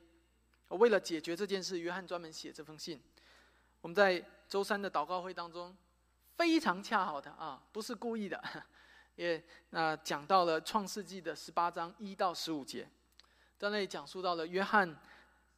[0.68, 3.00] 为了解决这件事，约翰专门写这封信。
[3.80, 5.76] 我们在周三的祷告会当中，
[6.36, 8.40] 非常恰好的啊，不是故意的，
[9.20, 12.88] 也那讲到了创世纪的十八章一到十五节，
[13.58, 14.98] 在那里讲述到了约翰。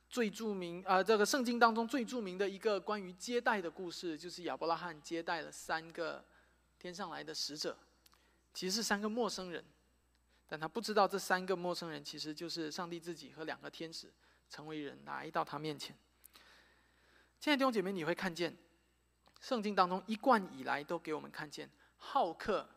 [0.08, 6.22] 最著名啊，这个圣经当中最著名的一个关于接待的故事，就是亚伯拉罕接待了三个
[6.78, 7.74] 天上来的使者，
[8.52, 9.64] 其实是三个陌生人，
[10.46, 14.12] 但他不知道这三个陌生人其实就是上帝自己和两个天使
[14.50, 15.96] 成为人来到他面前。
[17.40, 18.54] 亲爱的弟兄姐妹，你会看见
[19.40, 22.68] 圣经当中一贯以来都给我们看见好客、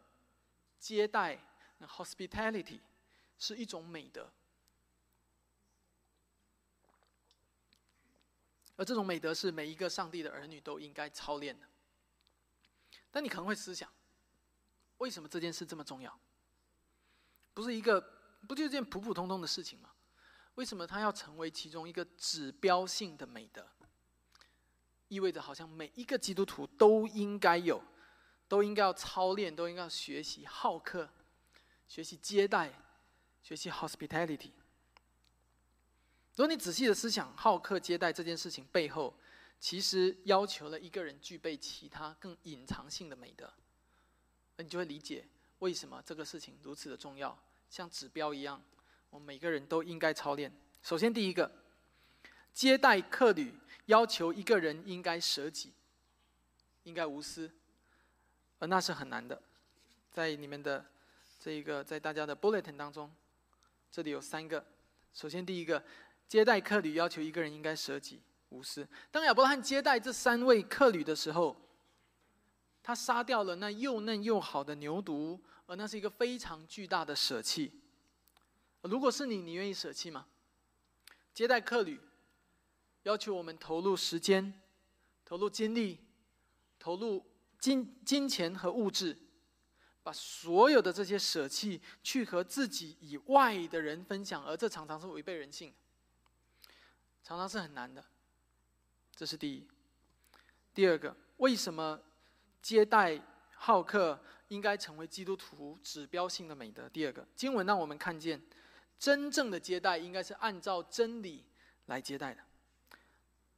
[0.80, 1.40] 接待、
[1.82, 2.80] hospitality
[3.38, 4.32] 是一种美德。
[8.78, 11.66] 而这种美德是每一个上帝的儿女都应该操练的。
[13.10, 13.90] 但你可能会思想，
[14.98, 16.20] 为什么这件事这么重要？
[17.54, 18.02] 不是一个，
[18.48, 19.92] 不就是件普普通通的事情吗？
[20.56, 23.66] 为什么它要成为其中一个指标性的美德？
[25.08, 27.82] 意味着好像每一个基督徒都应该有，
[28.48, 31.10] 都应该要操练，都应该要学习好客，
[31.88, 32.72] 学习接待，
[33.42, 34.52] 学习 hospitality。
[36.36, 39.14] 如果你仔细的思想好客接待这件事情背后，
[39.60, 43.52] 其实要求了一个人具备其他更隐藏性的美德，
[44.58, 45.26] 那你就会理解
[45.60, 47.38] 为什么这个事情如此的重要，
[47.70, 48.62] 像指标一样，
[49.10, 50.52] 我们每个人都应该操练。
[50.84, 51.50] 首先，第一个，
[52.54, 55.74] 接待客旅要求一个人应该舍己，
[56.84, 57.50] 应该无私，
[58.60, 59.41] 而那是很难的。
[60.12, 60.86] 在你们的
[61.39, 63.12] 这一个，在大家的 bulletin 当中，
[63.91, 64.65] 这里有三个。
[65.13, 65.84] 首先，第一个。
[66.28, 68.86] 接待客旅要求一个人应该舍己无私。
[69.12, 71.56] 当亚伯拉罕接待这三位客旅的时候，
[72.82, 77.80] 他杀掉了那又嫩又好的牛犊，而那是一个非常巨大的舍弃。
[78.82, 80.26] 如果是你，你愿意舍弃吗？
[81.32, 82.02] 接待客旅
[83.04, 84.52] 要求我们投入时间、
[85.24, 86.00] 投入精力、
[86.80, 87.24] 投入
[87.65, 89.17] 金金钱和物质，
[90.04, 95.73] 把所有的这些舍弃去和自己以外的人分享，而这常常是违背人性。
[97.23, 98.06] 常常是很难的，
[99.15, 99.67] 这是第一。
[100.75, 101.99] 第二个，为什么
[102.62, 103.19] 接待
[103.56, 106.88] 好客应该成为基督徒指标性的美德？
[106.89, 108.39] 第二个，经文让我们看见，
[108.99, 111.43] 真正的接待应该是按照真理
[111.88, 112.43] 来接待的，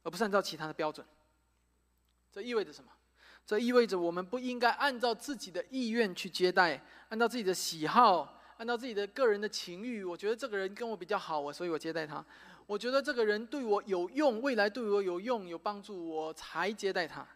[0.02, 1.06] 而不是按照其他的标准。
[2.32, 2.90] 这意味着什么？
[3.48, 10.04] 这意味着我们不应该按照自己的意愿去接待，按照自己的喜好，按照自己的个人的情欲。
[10.04, 12.22] 我觉得这个人跟我比较好，我所以我接待他。
[12.66, 17.26] 我觉得这个人对我有用，未来对我有用、有帮助，我才接待他。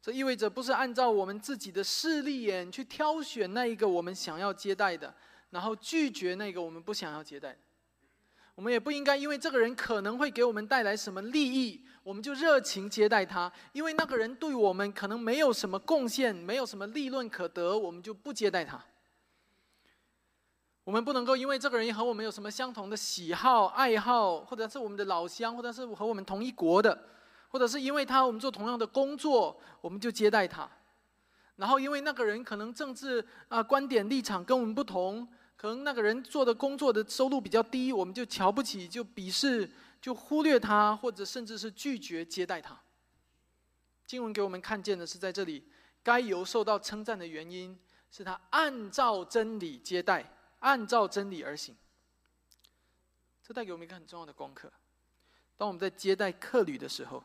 [0.00, 5.14] 这意味着不是按照我们自己的势利眼去挑选那一个我们想要接待的，
[5.50, 7.54] 然后拒绝那个我们不想要接待。
[8.54, 18.82] 我们也不应该因为这个人可能会给我们带来什么利益，我们就热情接待他；因为那个人对我们可能没有什么贡献，没有什么利润可得，我们就不接待他。
[20.84, 27.06] 我们不能够因为这个人和我们有什么相同的喜好、爱好，或者是我们的老乡，或者是和我们同一国的，
[27.48, 30.68] 或者是因为他我们做同样的工作，我们就接待他。
[31.54, 35.24] 然后因为那个人可能政治啊观点立场跟我们不同，
[35.56, 39.70] 可能那个人做的工作的收入比较低，我们就瞧不起、就鄙视、
[40.02, 42.78] 就忽略他，或者甚至是拒绝接待他。
[44.04, 45.66] 经文给我们看见的是，在这里
[46.02, 47.78] 该由受到称赞的原因，
[48.10, 50.30] 是他按照真理接待。
[50.62, 51.76] 按照真理而行，
[53.42, 54.72] 这带给我们一个很重要的功课。
[55.56, 57.24] 当我们在接待客旅的时候，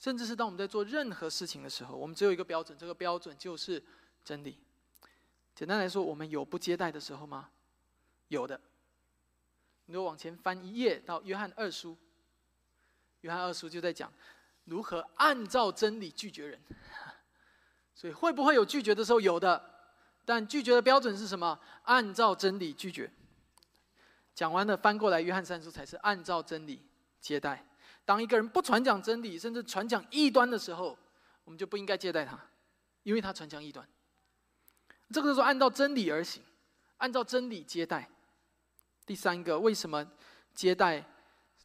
[0.00, 3.80] 甚至是当我们在做任何事情的时候，我们只有一个标准，这个标准就是
[4.24, 4.58] 真理。
[5.54, 7.50] 简单来说，我们有不接待的时候吗？
[8.26, 8.60] 有的。
[9.86, 11.96] 你往前翻一页到约翰二书，
[13.20, 14.12] 约翰二书就在讲
[14.64, 16.60] 如何按照真理拒绝人。
[17.94, 19.20] 所以会不会有拒绝的时候？
[19.20, 19.70] 有的。
[20.26, 21.60] 但拒绝的标准是什么？
[21.82, 23.10] 按照真理拒绝。
[24.34, 26.82] 讲完了，翻过来，约翰三书才是按照真理
[27.20, 27.64] 接待。
[28.06, 30.98] 当一个人不传讲真理，甚至传讲异端的时候，
[31.44, 32.38] 我们就不应该接待他，
[33.02, 33.86] 因为他传讲异端。
[35.12, 36.42] 这个是说按照真理而行，
[36.96, 38.10] 按照真理接待。
[39.06, 40.06] 第三个，为什么
[40.54, 41.04] 接待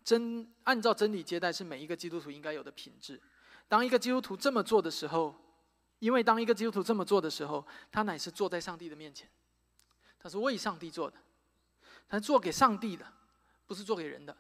[0.04, 3.21] 真按照真理接待是每一个基督徒应该有的品质？
[3.67, 5.36] 当一个基督徒这么做的时候。
[5.99, 9.30] 因为当一个基督徒这么做的时候，他乃是坐在上帝的面前，
[10.17, 11.17] 他是为上帝做的，
[12.07, 13.05] 他是做给上帝的，
[13.68, 14.34] 不是做给人的，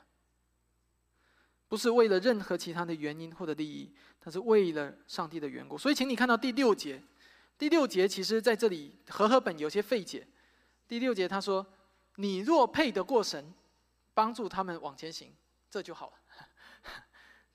[1.67, 5.77] 不是为了任何其他的原因或者利益，他是为了上帝的缘故。
[5.77, 7.03] 所以，请你看到第六节，
[7.57, 10.25] 第六节其实在这里和合本有些费解。
[10.87, 11.67] 第六节他说
[12.15, 13.53] ：“你若配得过神，
[14.13, 15.33] 帮助他们往前行，
[15.69, 16.13] 这就好了。”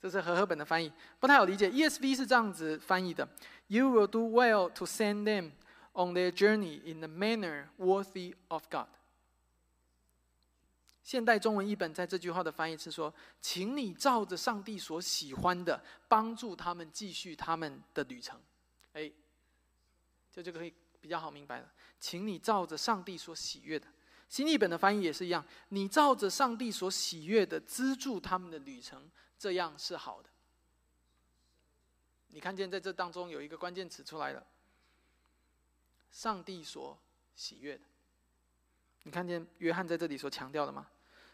[0.00, 1.70] 这是和合本的翻译，不太好理解。
[1.70, 3.26] ESV 是这样子翻译的
[3.68, 5.52] ：“You will do well to send them
[5.94, 8.88] on their journey in a manner worthy of God。”
[11.02, 18.38] 现代中文译本在这句话的翻译是说：“请你照着上帝所喜欢的，帮助他们继续他们的旅程。”
[18.92, 19.10] 哎，
[20.30, 21.72] 这就可以比较好明白了。
[21.98, 23.86] 请你照着上帝所喜悦的，
[24.28, 30.28] 新译本的翻译也是一样，你照着上帝所喜悦的资助他们的旅程，这样是好的。
[32.28, 34.44] 你看见在这当中有一个关键词出来了，
[36.10, 36.98] 上帝所
[37.36, 37.84] 喜悦的。
[39.04, 40.88] 你看见约翰在这里所强调的吗？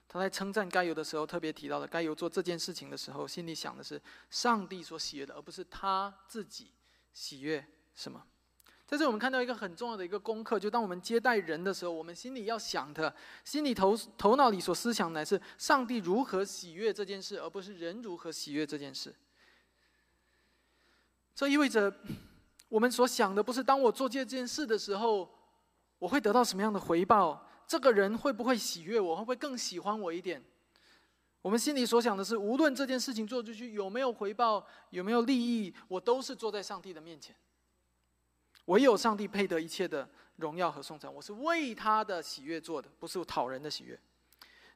[0.06, 6.72] 他在称赞该有的时候，特别提到了该有做这件事情的时候，心里想的是上帝所喜悦的，而不是他自己
[7.12, 7.64] 喜悦
[7.94, 8.26] 什么。
[8.90, 13.14] 在这，我们看到一个很重要的一个功课，就当我们接待人的时候，我们心里要想的，
[13.44, 19.14] 心里头头脑里所思想的是上帝如何喜悦这件事，而不是人如何喜悦这件事。
[21.36, 21.94] 这意味着，
[22.68, 25.38] 我们所想的不是当我做这件事的时候，
[26.00, 27.46] 我会得到什么样的回报。
[27.68, 29.14] 这个人会不会喜悦我？
[29.14, 30.42] 会不会更喜欢我一点？
[31.42, 37.36] 我们心里所想的是，无论这件事情做出去有没有回报，有没有利益，我都是坐在上帝的面前。
[38.70, 41.12] 唯有上帝配得一切的荣耀和颂赞。
[41.12, 43.96] 我是为他的喜悦做的，不是讨人的喜悦。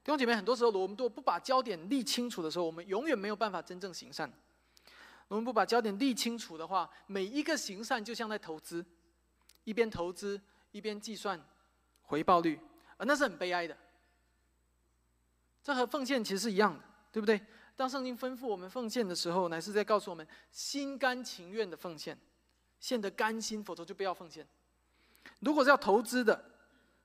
[0.03, 4.31] 弟兄姐妹，很多时候我们都不把焦点立清楚的时候，我们永远没有办法真正行善。
[5.29, 8.85] 我们不把焦点立清楚的话，每一个行善就像在投资，
[9.63, 10.41] 一边投资
[10.73, 11.41] 一边计算
[12.03, 12.59] 回报率。
[12.97, 13.77] 而那是很悲哀的，
[15.63, 16.83] 这和奉献其实是一样的，
[17.13, 17.41] 对不对？
[17.77, 22.19] 当圣经吩咐我们奉献的时候，乃是在告诉我们心甘情愿的奉献，
[22.85, 24.47] 献得甘心，否则就不要奉献。
[25.41, 26.45] 如果是要投资的，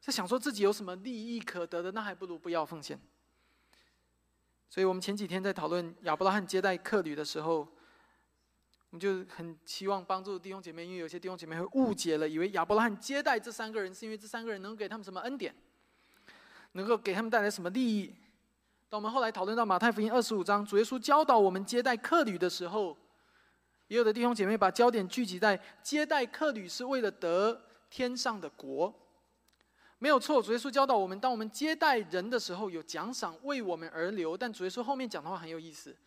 [0.01, 2.99] 是想说自己有什么利益可得的，那还不如不要奉献。
[4.69, 7.65] 所以我们前几天在讨论亚伯拉罕接待客旅的时候。
[8.91, 15.53] 我们就很期望帮助弟兄姐妹，因为有些弟兄姐妹会误解了，以为亚伯拉罕接待这三个人，是因为这三个人能给他们什么恩典，
[16.71, 18.15] 能够给他们带来什么利益。
[18.89, 22.97] 当我们后来讨论到马太福音二十五章，主耶稣教导我们接待客旅的时候，
[23.89, 27.59] 也有的弟兄姐妹把焦点聚集在接待客旅是为了得
[27.89, 28.93] 天上的国，
[29.97, 30.41] 没有错。
[30.41, 34.37] 主耶稣教导我们，当我们接待人的时候，有奖赏为我们而留。
[34.37, 35.97] 但主耶稣后面讲的话很有意思。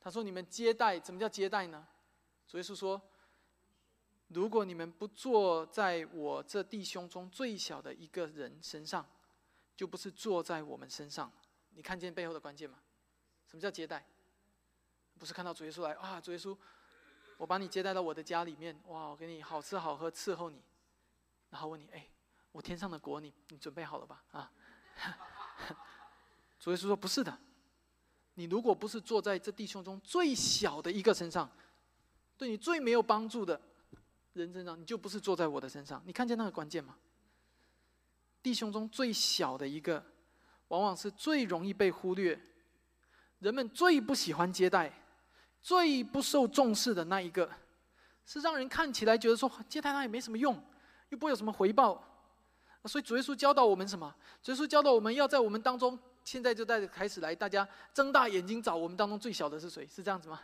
[0.00, 1.84] 他说：“你们接待，怎么叫接待呢？
[2.46, 3.02] 主耶稣说：
[4.28, 9.04] 如果你们不坐在我这弟兄中最小的一个人身上，
[9.74, 11.32] 就不是坐在我们身上。
[11.70, 12.78] 你看见背后的关键吗？
[13.50, 14.06] 什么叫接待？
[15.18, 16.56] 不是看到主耶稣来啊，主耶稣，
[17.36, 20.62] 我把你接待到我的家里面，哇，我给你好吃好喝伺候你，
[21.50, 22.08] 然后问你，哎，
[22.52, 24.22] 我天上的国，你你准备好了吧？
[24.32, 24.50] 啊？
[26.58, 27.38] 主耶稣说：不是的。”
[28.38, 31.50] 你如果不是坐在这弟兄中最小的一个身上，
[32.36, 33.58] 对你最没有帮助的
[34.34, 36.02] 人身上，你就不是坐在我的身上。
[36.04, 36.98] 你看见那个关键吗？
[38.42, 40.04] 弟兄中最小的一个，
[40.68, 42.38] 往往是最容易被忽略，
[43.38, 44.92] 人们最不喜欢接待、
[45.62, 47.50] 最不受重视的那一个，
[48.24, 50.60] 是让人看起来觉得说接待他也没什么用，
[51.08, 52.02] 又不会有什么回报。
[52.84, 54.14] 所以主耶稣教导我们什么？
[54.42, 55.98] 主耶稣教导我们要在我们当中。
[56.24, 59.86] 现在就带着开始来，大家睁大眼睛找我们当中最小的是谁？
[59.86, 60.40] 是这样子吗？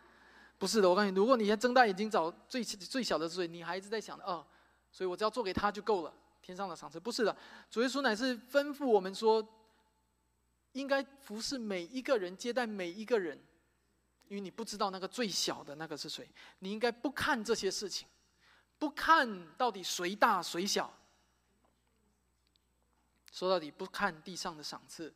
[0.56, 4.42] 不是的，我告诉你，如果你要睁大眼睛找最最小的是谁，你还是在想哦，
[4.90, 7.36] 所以我只要做给他就够了，天上的赏赐不是的。
[7.70, 9.46] 主耶稣乃是吩咐我们说，
[10.72, 13.38] 应该服侍每一个人，接待每一个人，
[14.28, 16.28] 因为你不知道那个最小的那个是谁，
[16.60, 18.06] 你应该不看这些事情，
[18.78, 20.92] 不看到底谁大谁小。
[23.32, 25.12] 说到底，不看地上的赏赐。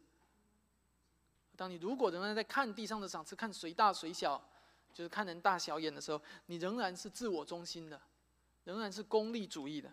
[1.56, 4.42] 当你如果仍然在看地上的赏赐，看谁大谁小，
[4.94, 8.00] 就是看人大小眼的时候，你仍然是自我中心的，
[8.64, 9.92] 仍然是功利主义的。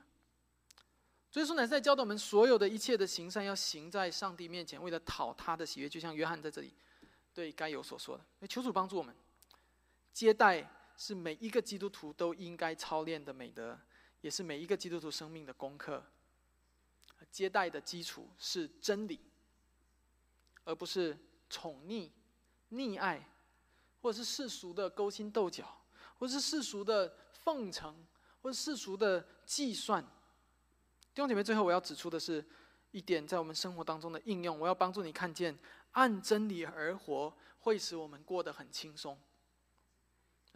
[1.31, 5.87] 所以说，乃是在教导我们所有的一切的行善，要行在上帝面前，为了讨他的喜悦。
[5.87, 6.73] 就像约翰在这里
[7.33, 9.15] 对该有所说的：，求主帮助我们，
[10.13, 13.79] 接待是每一个基督徒都应该操练的美德，
[14.21, 16.03] 也是每一个基督徒生命的功课。
[17.31, 19.19] 接待的基础是真理，
[20.63, 21.17] 而不是
[21.49, 22.09] 宠溺、
[22.71, 23.29] 溺爱，
[24.01, 25.77] 或者是世俗的勾心斗角，
[26.17, 27.95] 或是世俗的奉承，
[28.41, 30.01] 或者世俗的计算。
[31.13, 32.43] 弟兄姐妹，最后我要指出的是
[32.91, 35.55] 一点，在我们生活当中的应用，我要帮助你看见，
[35.91, 39.19] 按真理而活会使我们过得很轻松。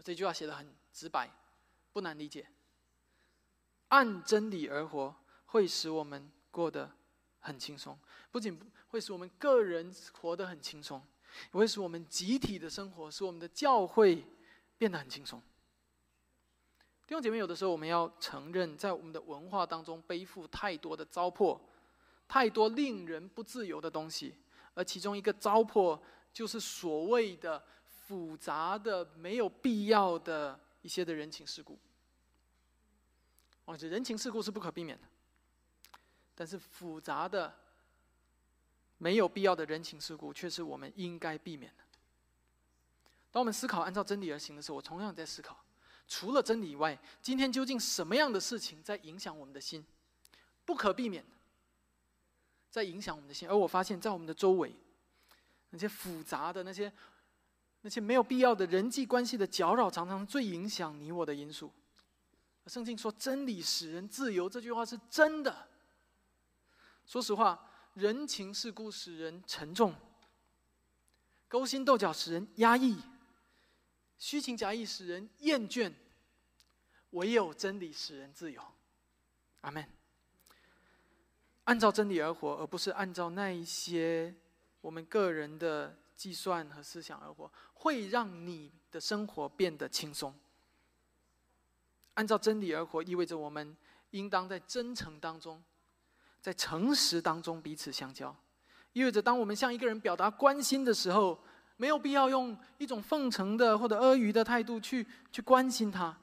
[0.04, 1.30] 这句话写的很直白，
[1.92, 2.48] 不难理解。
[3.90, 5.16] 按真理而活
[5.46, 6.32] 会使我们。
[6.54, 6.88] 过得
[7.40, 7.98] 很轻松，
[8.30, 8.60] 不仅
[8.90, 11.02] 会使我们个人活得很轻松，
[11.52, 14.24] 也会使我们集体的生活，使我们的教会
[14.78, 15.42] 变得很轻松。
[17.08, 21.60] 弟兄姐妹，有的时候我们要承认，在我们的文化当中背负太多的糟粕，
[22.28, 24.36] 太多令人不自由的东西，
[24.74, 25.99] 而其中一个糟粕
[26.32, 31.78] 就是所谓的复杂的、没有必要的一些的人情世故。
[33.65, 35.07] 忘记人情世故是不可避免的，
[36.36, 37.55] 但是复杂的、
[38.97, 41.84] 没有必要的人情世故，却是我们应该避免的。
[43.32, 45.63] 当我们思考按照真理而行的时候，我同样在思考：
[46.07, 49.86] 除了真理以外，今天究竟什么样的事情在影响我们的心？
[50.65, 51.26] 不可避免，
[52.74, 53.47] 在影响我们的心。
[53.47, 54.76] 而我发现，在我们的周围，
[55.69, 56.91] 那些复杂的、那些、
[57.82, 61.71] 那些没有必要的人际关系的搅扰，常常最影响你我的因素。
[62.65, 65.67] 圣经说：“真理使人自由。”这句话是真的。
[67.05, 69.93] 说实话，人情世故使人沉重，
[71.47, 72.97] 勾心斗角使人压抑，
[74.17, 75.93] 虚情假意使人厌倦，
[77.11, 78.59] 唯有真理使人自由。
[79.61, 79.88] 阿门。
[81.66, 84.34] 按照真理而活，而不是按照那一些
[84.82, 90.34] 我们个人的计算和思想而活，会让你的生活变得轻松。
[92.16, 93.76] 按照真理而活，意味着我们
[94.11, 95.64] 应当在真诚当中，
[96.41, 98.36] 在诚实当中彼此相交；
[98.91, 101.39] 意味着当我们向一个人表达关心的时候，
[101.78, 106.16] 没有必要用一种奉承的或者阿谀的态度去去关心他；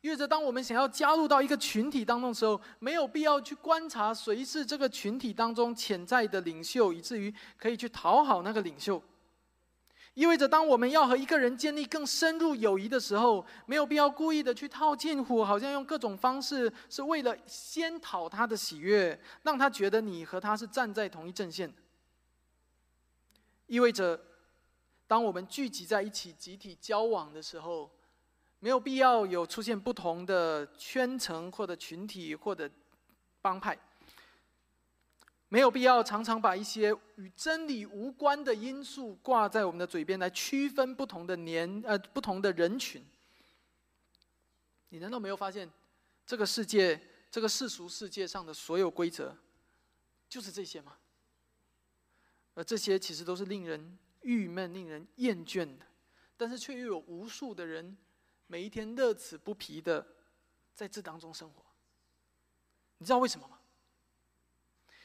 [0.00, 9.02] 意味着当我们想要加入到一个群体当中的时候，没有必要去观察谁是这个群体当中潜在的领袖，以至于可以去讨好那个领袖。
[10.14, 21.72] 意味着，当我们要和一个人建立更深入友谊的时候，没有必要故意的去套近乎，好像用各种方式是为了先讨他的喜悦，让他觉得你和他是站在同一阵线。
[23.66, 24.20] 意味着，
[25.06, 27.88] 当我们聚集在一起集体交往的时候，
[28.60, 32.70] 没有必要有出现不同的圈层或者群体或者
[33.42, 33.76] 帮派。
[35.48, 43.04] 没有必要常常把一些与真理无关的因素挂在我们的嘴边来区分不同的年呃不同的人群。
[44.90, 45.68] 你难道没有发现，
[46.24, 47.00] 这个世界
[47.30, 49.34] 这个世俗世界上的所有规则，
[50.28, 50.96] 就是这些吗？
[52.54, 55.86] 而这些其实都是令人郁闷、令人厌倦的，
[56.36, 57.96] 但是却又有无数的人
[58.50, 60.04] 每一天乐此不疲的
[60.74, 61.62] 在这当中生活。
[62.98, 63.60] 你知道为什么吗？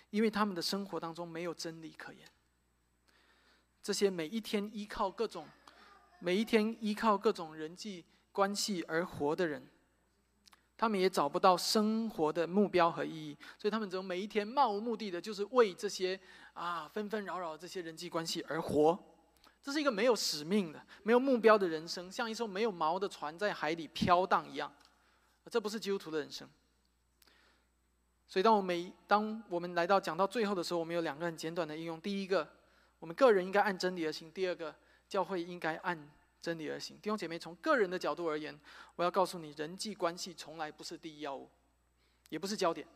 [0.10, 2.28] 因为他们的生活当中没有真理可言，
[3.84, 5.48] 这些每一天依靠各种、
[6.18, 9.70] 每一天依靠各种人际关系而活的人，
[10.76, 16.20] 他们也找不到生活的目标和意义，所以他们只有每一天漫无目的的，就是为这些
[16.54, 18.98] 啊纷纷扰扰这些人际关系而活。
[19.66, 24.72] 这是一个没有使命的、没有目标的人生，像一艘没有锚的船在海里飘荡一样。
[25.50, 26.48] 这不是基督徒的人生。
[28.28, 32.48] 所以，当我们当我们来到讲到最后的时候，我们有两个很简短的应用：第一个，
[33.00, 34.76] 我们个人应该按真理而行；第二个，
[35.10, 36.12] 教会应该按
[36.44, 36.96] 真理而行。
[37.02, 38.56] 弟兄姐妹，从个人的角度而言，
[38.98, 41.50] 我要告诉你，人际关系从来不是第一要务，
[42.30, 42.88] 也不是焦点。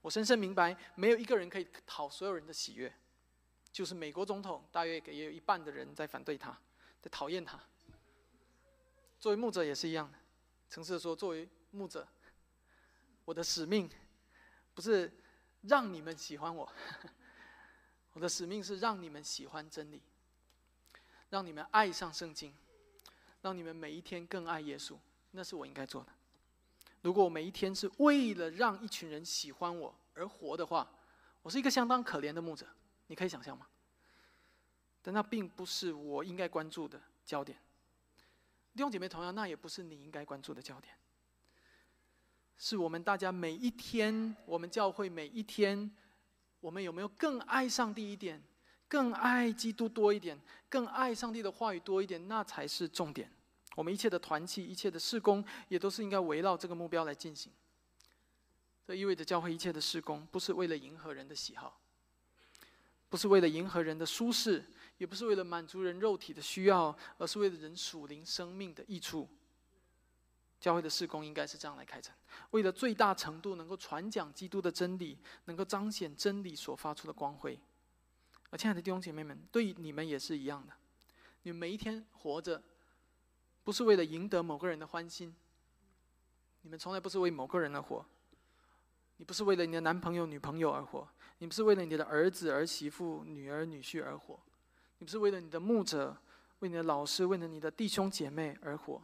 [0.00, 2.92] 我深深明白，没有一个人可以讨所有人的喜悦，
[3.74, 6.56] 就是美国总统，大约也有一半的人在反对他，
[7.02, 7.60] 在讨厌他。
[9.18, 10.16] 作为牧者也是一样的，
[10.70, 12.06] 诚实的说，作为牧者。
[13.24, 13.90] 我的使命
[14.74, 15.12] 不是
[15.62, 16.72] 让你们喜欢我，
[18.12, 20.00] 我的使命是让你们喜欢真理，
[21.30, 22.54] 让你们爱上圣经，
[23.42, 24.96] 让你们每一天更爱耶稣。
[25.32, 26.12] 那是我应该做的。
[27.02, 30.88] 如果我每一天是为了让一群人喜欢我而活的话，
[31.42, 32.64] 我是一个相当可怜的牧者。
[33.06, 33.66] 你可以想象吗？
[35.02, 37.58] 但那并不是我应该关注的焦点。
[38.72, 40.94] 弟兄姐妹，同样，那也不是你应该关注的焦点。
[42.56, 45.90] 是我们大家每一天，我们教会每一天，
[46.60, 48.42] 我们有没有更爱上帝一点，
[48.88, 53.30] 更爱基督多一点，更爱上帝的话语多一点，那才是重点。
[53.76, 57.52] 我们一切的团契、一切的事工，也都是应该围绕这个目标来进行。
[58.86, 61.80] 这意味着教会一切的事工，不是为了迎合人的喜好，
[63.14, 64.64] 不是为了迎合人的舒适，
[64.98, 69.28] 也不是为了满足人肉体的需要，而是为了人属灵生命的益处。
[70.58, 72.12] 教会的事工应该是这样来开展，
[72.50, 77.56] 为了最大程度能够传讲基督的真理，能够彰显真理所发出的光辉。
[78.50, 80.72] 而亲爱的弟兄姐妹们，对你们也是一样的。
[81.42, 82.60] 你们每一天活着，
[83.62, 85.32] 不是为了赢得某个人的欢心。
[86.62, 88.04] 你们从来不是为某个人而活。
[89.18, 91.08] 你不是为了你的男朋友、女朋友而活。
[91.44, 94.40] 你不是为了你的儿子、儿媳妇、女儿、女婿而活。
[94.96, 96.16] 你不是为了你的牧者、
[96.60, 99.02] 为你的老师、为了你的弟兄姐妹而活。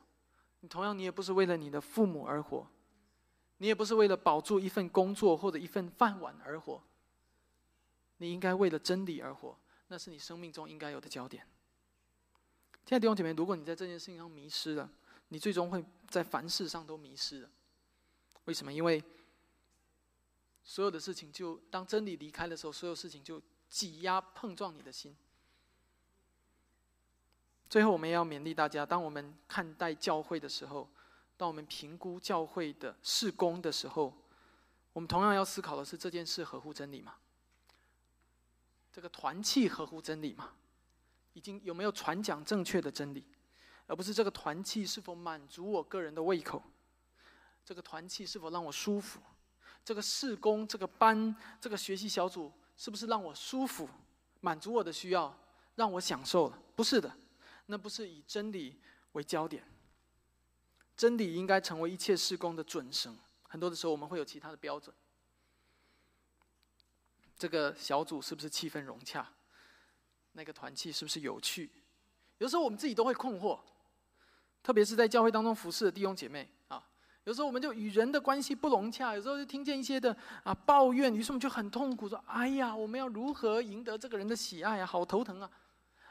[0.60, 2.66] 你同样，你也不是为了你的父母而活，
[3.58, 6.82] 你也不是为了保住一份工作或者一份饭碗而活。
[8.16, 9.54] 你应该为了真理而活，
[9.88, 11.46] 那是你生命中应该有的焦点。
[12.86, 14.90] 亲爱的弟兄姐妹，如果你在这件事情上迷失了，
[15.28, 17.50] 你最终会在凡事上都迷失了。
[18.46, 18.72] 为什么？
[18.72, 19.04] 因为
[20.62, 25.16] 所有的事情，就当真理离开的时候，所有事情就挤压、碰撞你的心。
[27.68, 30.88] 最后，我们也要勉励大家：当我们看待教会的时候，
[31.36, 34.12] 当我们评估教会的事工的时候，
[34.92, 37.16] 我们同样要思考的是：这件事合乎真理吗？
[38.92, 40.52] 这个团契合乎真理吗？
[41.32, 43.24] 已经有没有传讲正确的真理，
[43.86, 46.60] 而不是这个团契是否满足我个人的胃口？
[47.64, 49.20] 这个团契是否让我舒服？
[49.84, 53.88] 这个事工、这个班、这个学习小组是不是让我舒服、
[54.40, 55.36] 满足我的需要、
[55.74, 56.58] 让我享受了？
[56.76, 57.12] 不是的，
[57.66, 58.80] 那不是以真理
[59.12, 59.64] 为焦点。
[60.96, 63.16] 真理应该成为一切事工的准绳。
[63.48, 64.94] 很多的时候，我们会有其他的标准。
[67.38, 69.26] 这个小组是不是气氛融洽？
[70.32, 71.70] 那个团契是不是有趣？
[72.38, 73.58] 有时候我们自己都会困惑，
[74.62, 76.48] 特别是在教会当中服侍的弟兄姐妹。
[77.24, 84.86] 有时候我们就与人的关系不融洽，有时候就听见一些的啊抱怨，于是我们就很痛苦，说：“哎呀，我们要如何赢得这个人的喜爱啊？
[84.86, 85.50] 好头疼啊！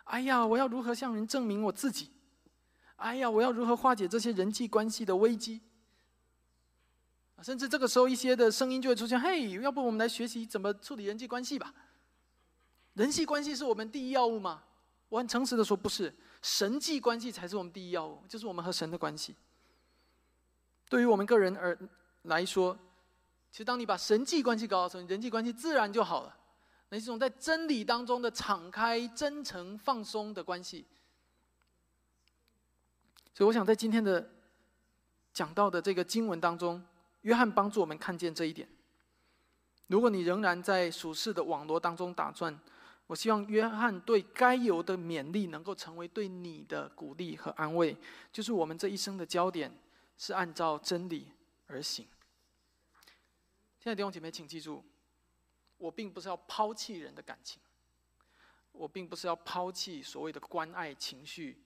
[0.03, 2.12] 哎呀，我要如何向人证明我自己？
[2.97, 5.62] 哎呀，我要如何化解这些人际关系的危机？”
[7.41, 11.74] 甚至这个时候，一些的声音就会出现：“嘿，要不我们来学习怎么处理人际关系吧？
[12.93, 14.62] 人际关系是我们第一要务吗？”
[15.10, 19.36] 我很诚实的说，不是，神际关系才是我们第一要务，就是我们和神的关系。
[20.89, 21.77] 对于我们个人而
[22.23, 22.77] 来说，
[23.51, 26.35] 其实当你把神际关系搞好的时候，人际关系自然就好了。
[26.89, 30.85] 那是一种在真理当中的敞开、真诚、放松的关系。
[33.33, 34.29] 所以，我想在今天的
[35.31, 36.83] 讲到的这个经文当中。
[37.23, 38.65] 约翰帮助我们看见这一点。
[39.87, 42.57] 如果你仍然在属世的网络当中打转，
[43.07, 47.93] 我希望约翰对该有的勉励能够成为对你的鼓励和安慰。
[48.31, 49.69] 就是我们这一生的焦点
[50.20, 51.32] 是按照真理
[51.65, 52.07] 而行。
[53.80, 54.84] 现在弟兄姐妹，请记住，
[55.80, 57.59] 我并不是要抛弃人的感情，
[58.72, 61.63] 我并不是要抛弃所谓的关爱情绪。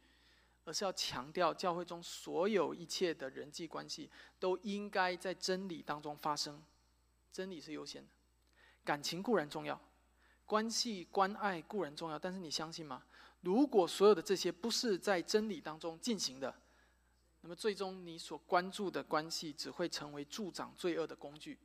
[0.66, 6.64] 而是要强调，教会中所有一切的人际关系都应该在真理当中发生。
[7.34, 8.08] 真理是优先的，
[8.86, 9.78] 感情固然重要，
[10.46, 13.04] 关系关爱固然重要，但是你相信吗？
[13.42, 16.56] 如果所有的这些不是在真理当中进行的，
[17.44, 21.60] 那么最终你所关注的关系只会成为助长罪恶的工具。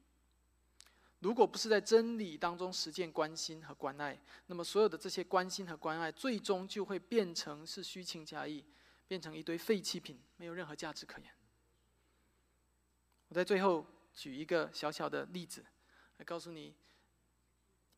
[1.20, 8.62] 如果不是在真理当中实践关心和关爱，那么所有的这些关心和关爱，最终就会变成是虚情假意。
[9.08, 11.32] 变成一堆废弃品，没有任何价值可言。
[13.28, 15.64] 我在最后举一个小小的例子，
[16.18, 16.74] 来告诉你：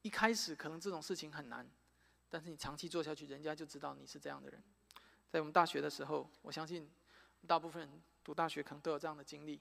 [0.02, 1.68] 一开始可能这种事情很难，
[2.28, 4.62] 但是你长期做下去，人家就知道你是这样的人。
[5.28, 6.88] 在我们大学的时候，我相信
[7.46, 9.60] 大部分人读大学可能都有这样的经历，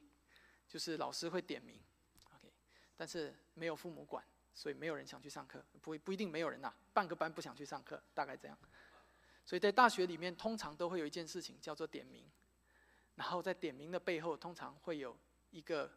[0.68, 1.82] 就是老师会点名
[2.26, 2.52] ，OK，
[2.96, 4.24] 但是没有父母管，
[4.54, 5.64] 所以没有人想去上课。
[5.82, 8.58] 不不一定没有人呐，半个班不想去上课，大概这样。
[9.46, 12.30] 所以在大学里面，通常都会有一件事情叫做点名，
[13.16, 15.18] 然后在点名的背后，通常会有
[15.50, 15.92] 一个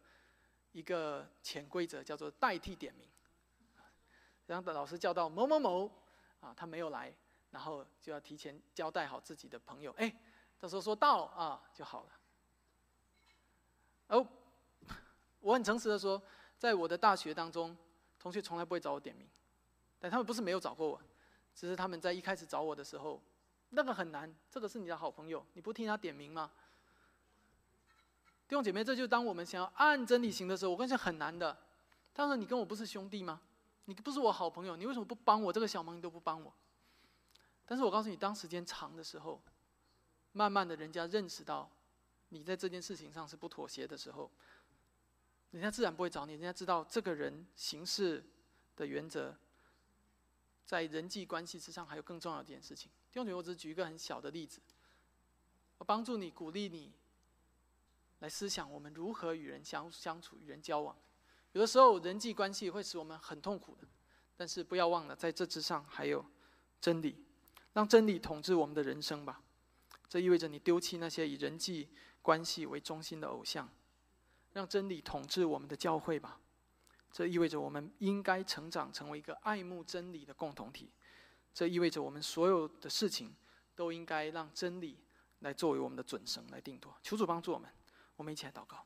[0.71, 3.07] 一个潜规则，叫做代替点名。
[4.47, 5.89] 然后老师叫到某某某，
[6.39, 7.13] 啊，他没有来，
[7.51, 10.13] 然后就要提前交代好自己的朋友，哎，
[10.63, 12.09] 到时候说到啊就好了。
[14.07, 14.25] 哦，
[15.41, 16.21] 我很诚实的说，
[16.57, 17.75] 在我的大学当中，
[18.17, 19.27] 同学从来不会找我点名，
[19.99, 21.01] 但他们不是没有找过我，
[21.53, 23.21] 只是他们在一开始找我的时候。
[23.71, 26.49] 那个很难，这个是你的好朋友，你不听他点名吗？
[28.47, 31.57] 弟兄姐妹，这就当我们想要按真理行的时候，我跟你讲很难的。
[32.13, 33.41] 他说：“你跟我不是兄弟吗？
[33.83, 35.51] 你不是我好朋友，你为什么不帮我？
[35.51, 36.53] 这个小忙你都不帮我。”
[37.67, 39.41] 但是我告诉你，当时间长的时候，
[40.33, 41.71] 慢慢的人家认识到
[42.29, 44.29] 你在这件事情上是不妥协的时候，
[45.51, 46.33] 人家自然不会找你。
[46.33, 48.23] 人家知道这个人行事
[48.75, 49.35] 的原则。
[50.65, 52.89] 在人际关系之上，还有更重要的一件事情。
[53.11, 54.61] 弟兄姐妹，我只举一个很小的例子，
[55.77, 56.93] 我帮助你、鼓励你，
[58.19, 60.97] 来思想我们如何与人相相处、与人交往。
[61.51, 63.85] 有的时候，人际关系会使我们很痛苦的，
[64.37, 66.25] 但是不要忘了，在这之上还有
[66.79, 67.23] 真理，
[67.73, 69.43] 让真理统治我们的人生吧。
[70.13, 71.89] 这意味着你丢弃那些以人际
[72.21, 73.67] 关系为中心的偶像，
[74.51, 76.39] 让真理统治我们的教会吧。
[77.11, 80.91] 这意味着我们应该成长成为一个爱慕真理的共同体。
[81.51, 83.35] 这意味着我们所有的事情
[83.73, 84.99] 都应该让真理
[85.39, 86.95] 来作为我们的准绳来定夺。
[87.01, 87.67] 求主帮助我们，
[88.15, 88.85] 我们一起来祷告。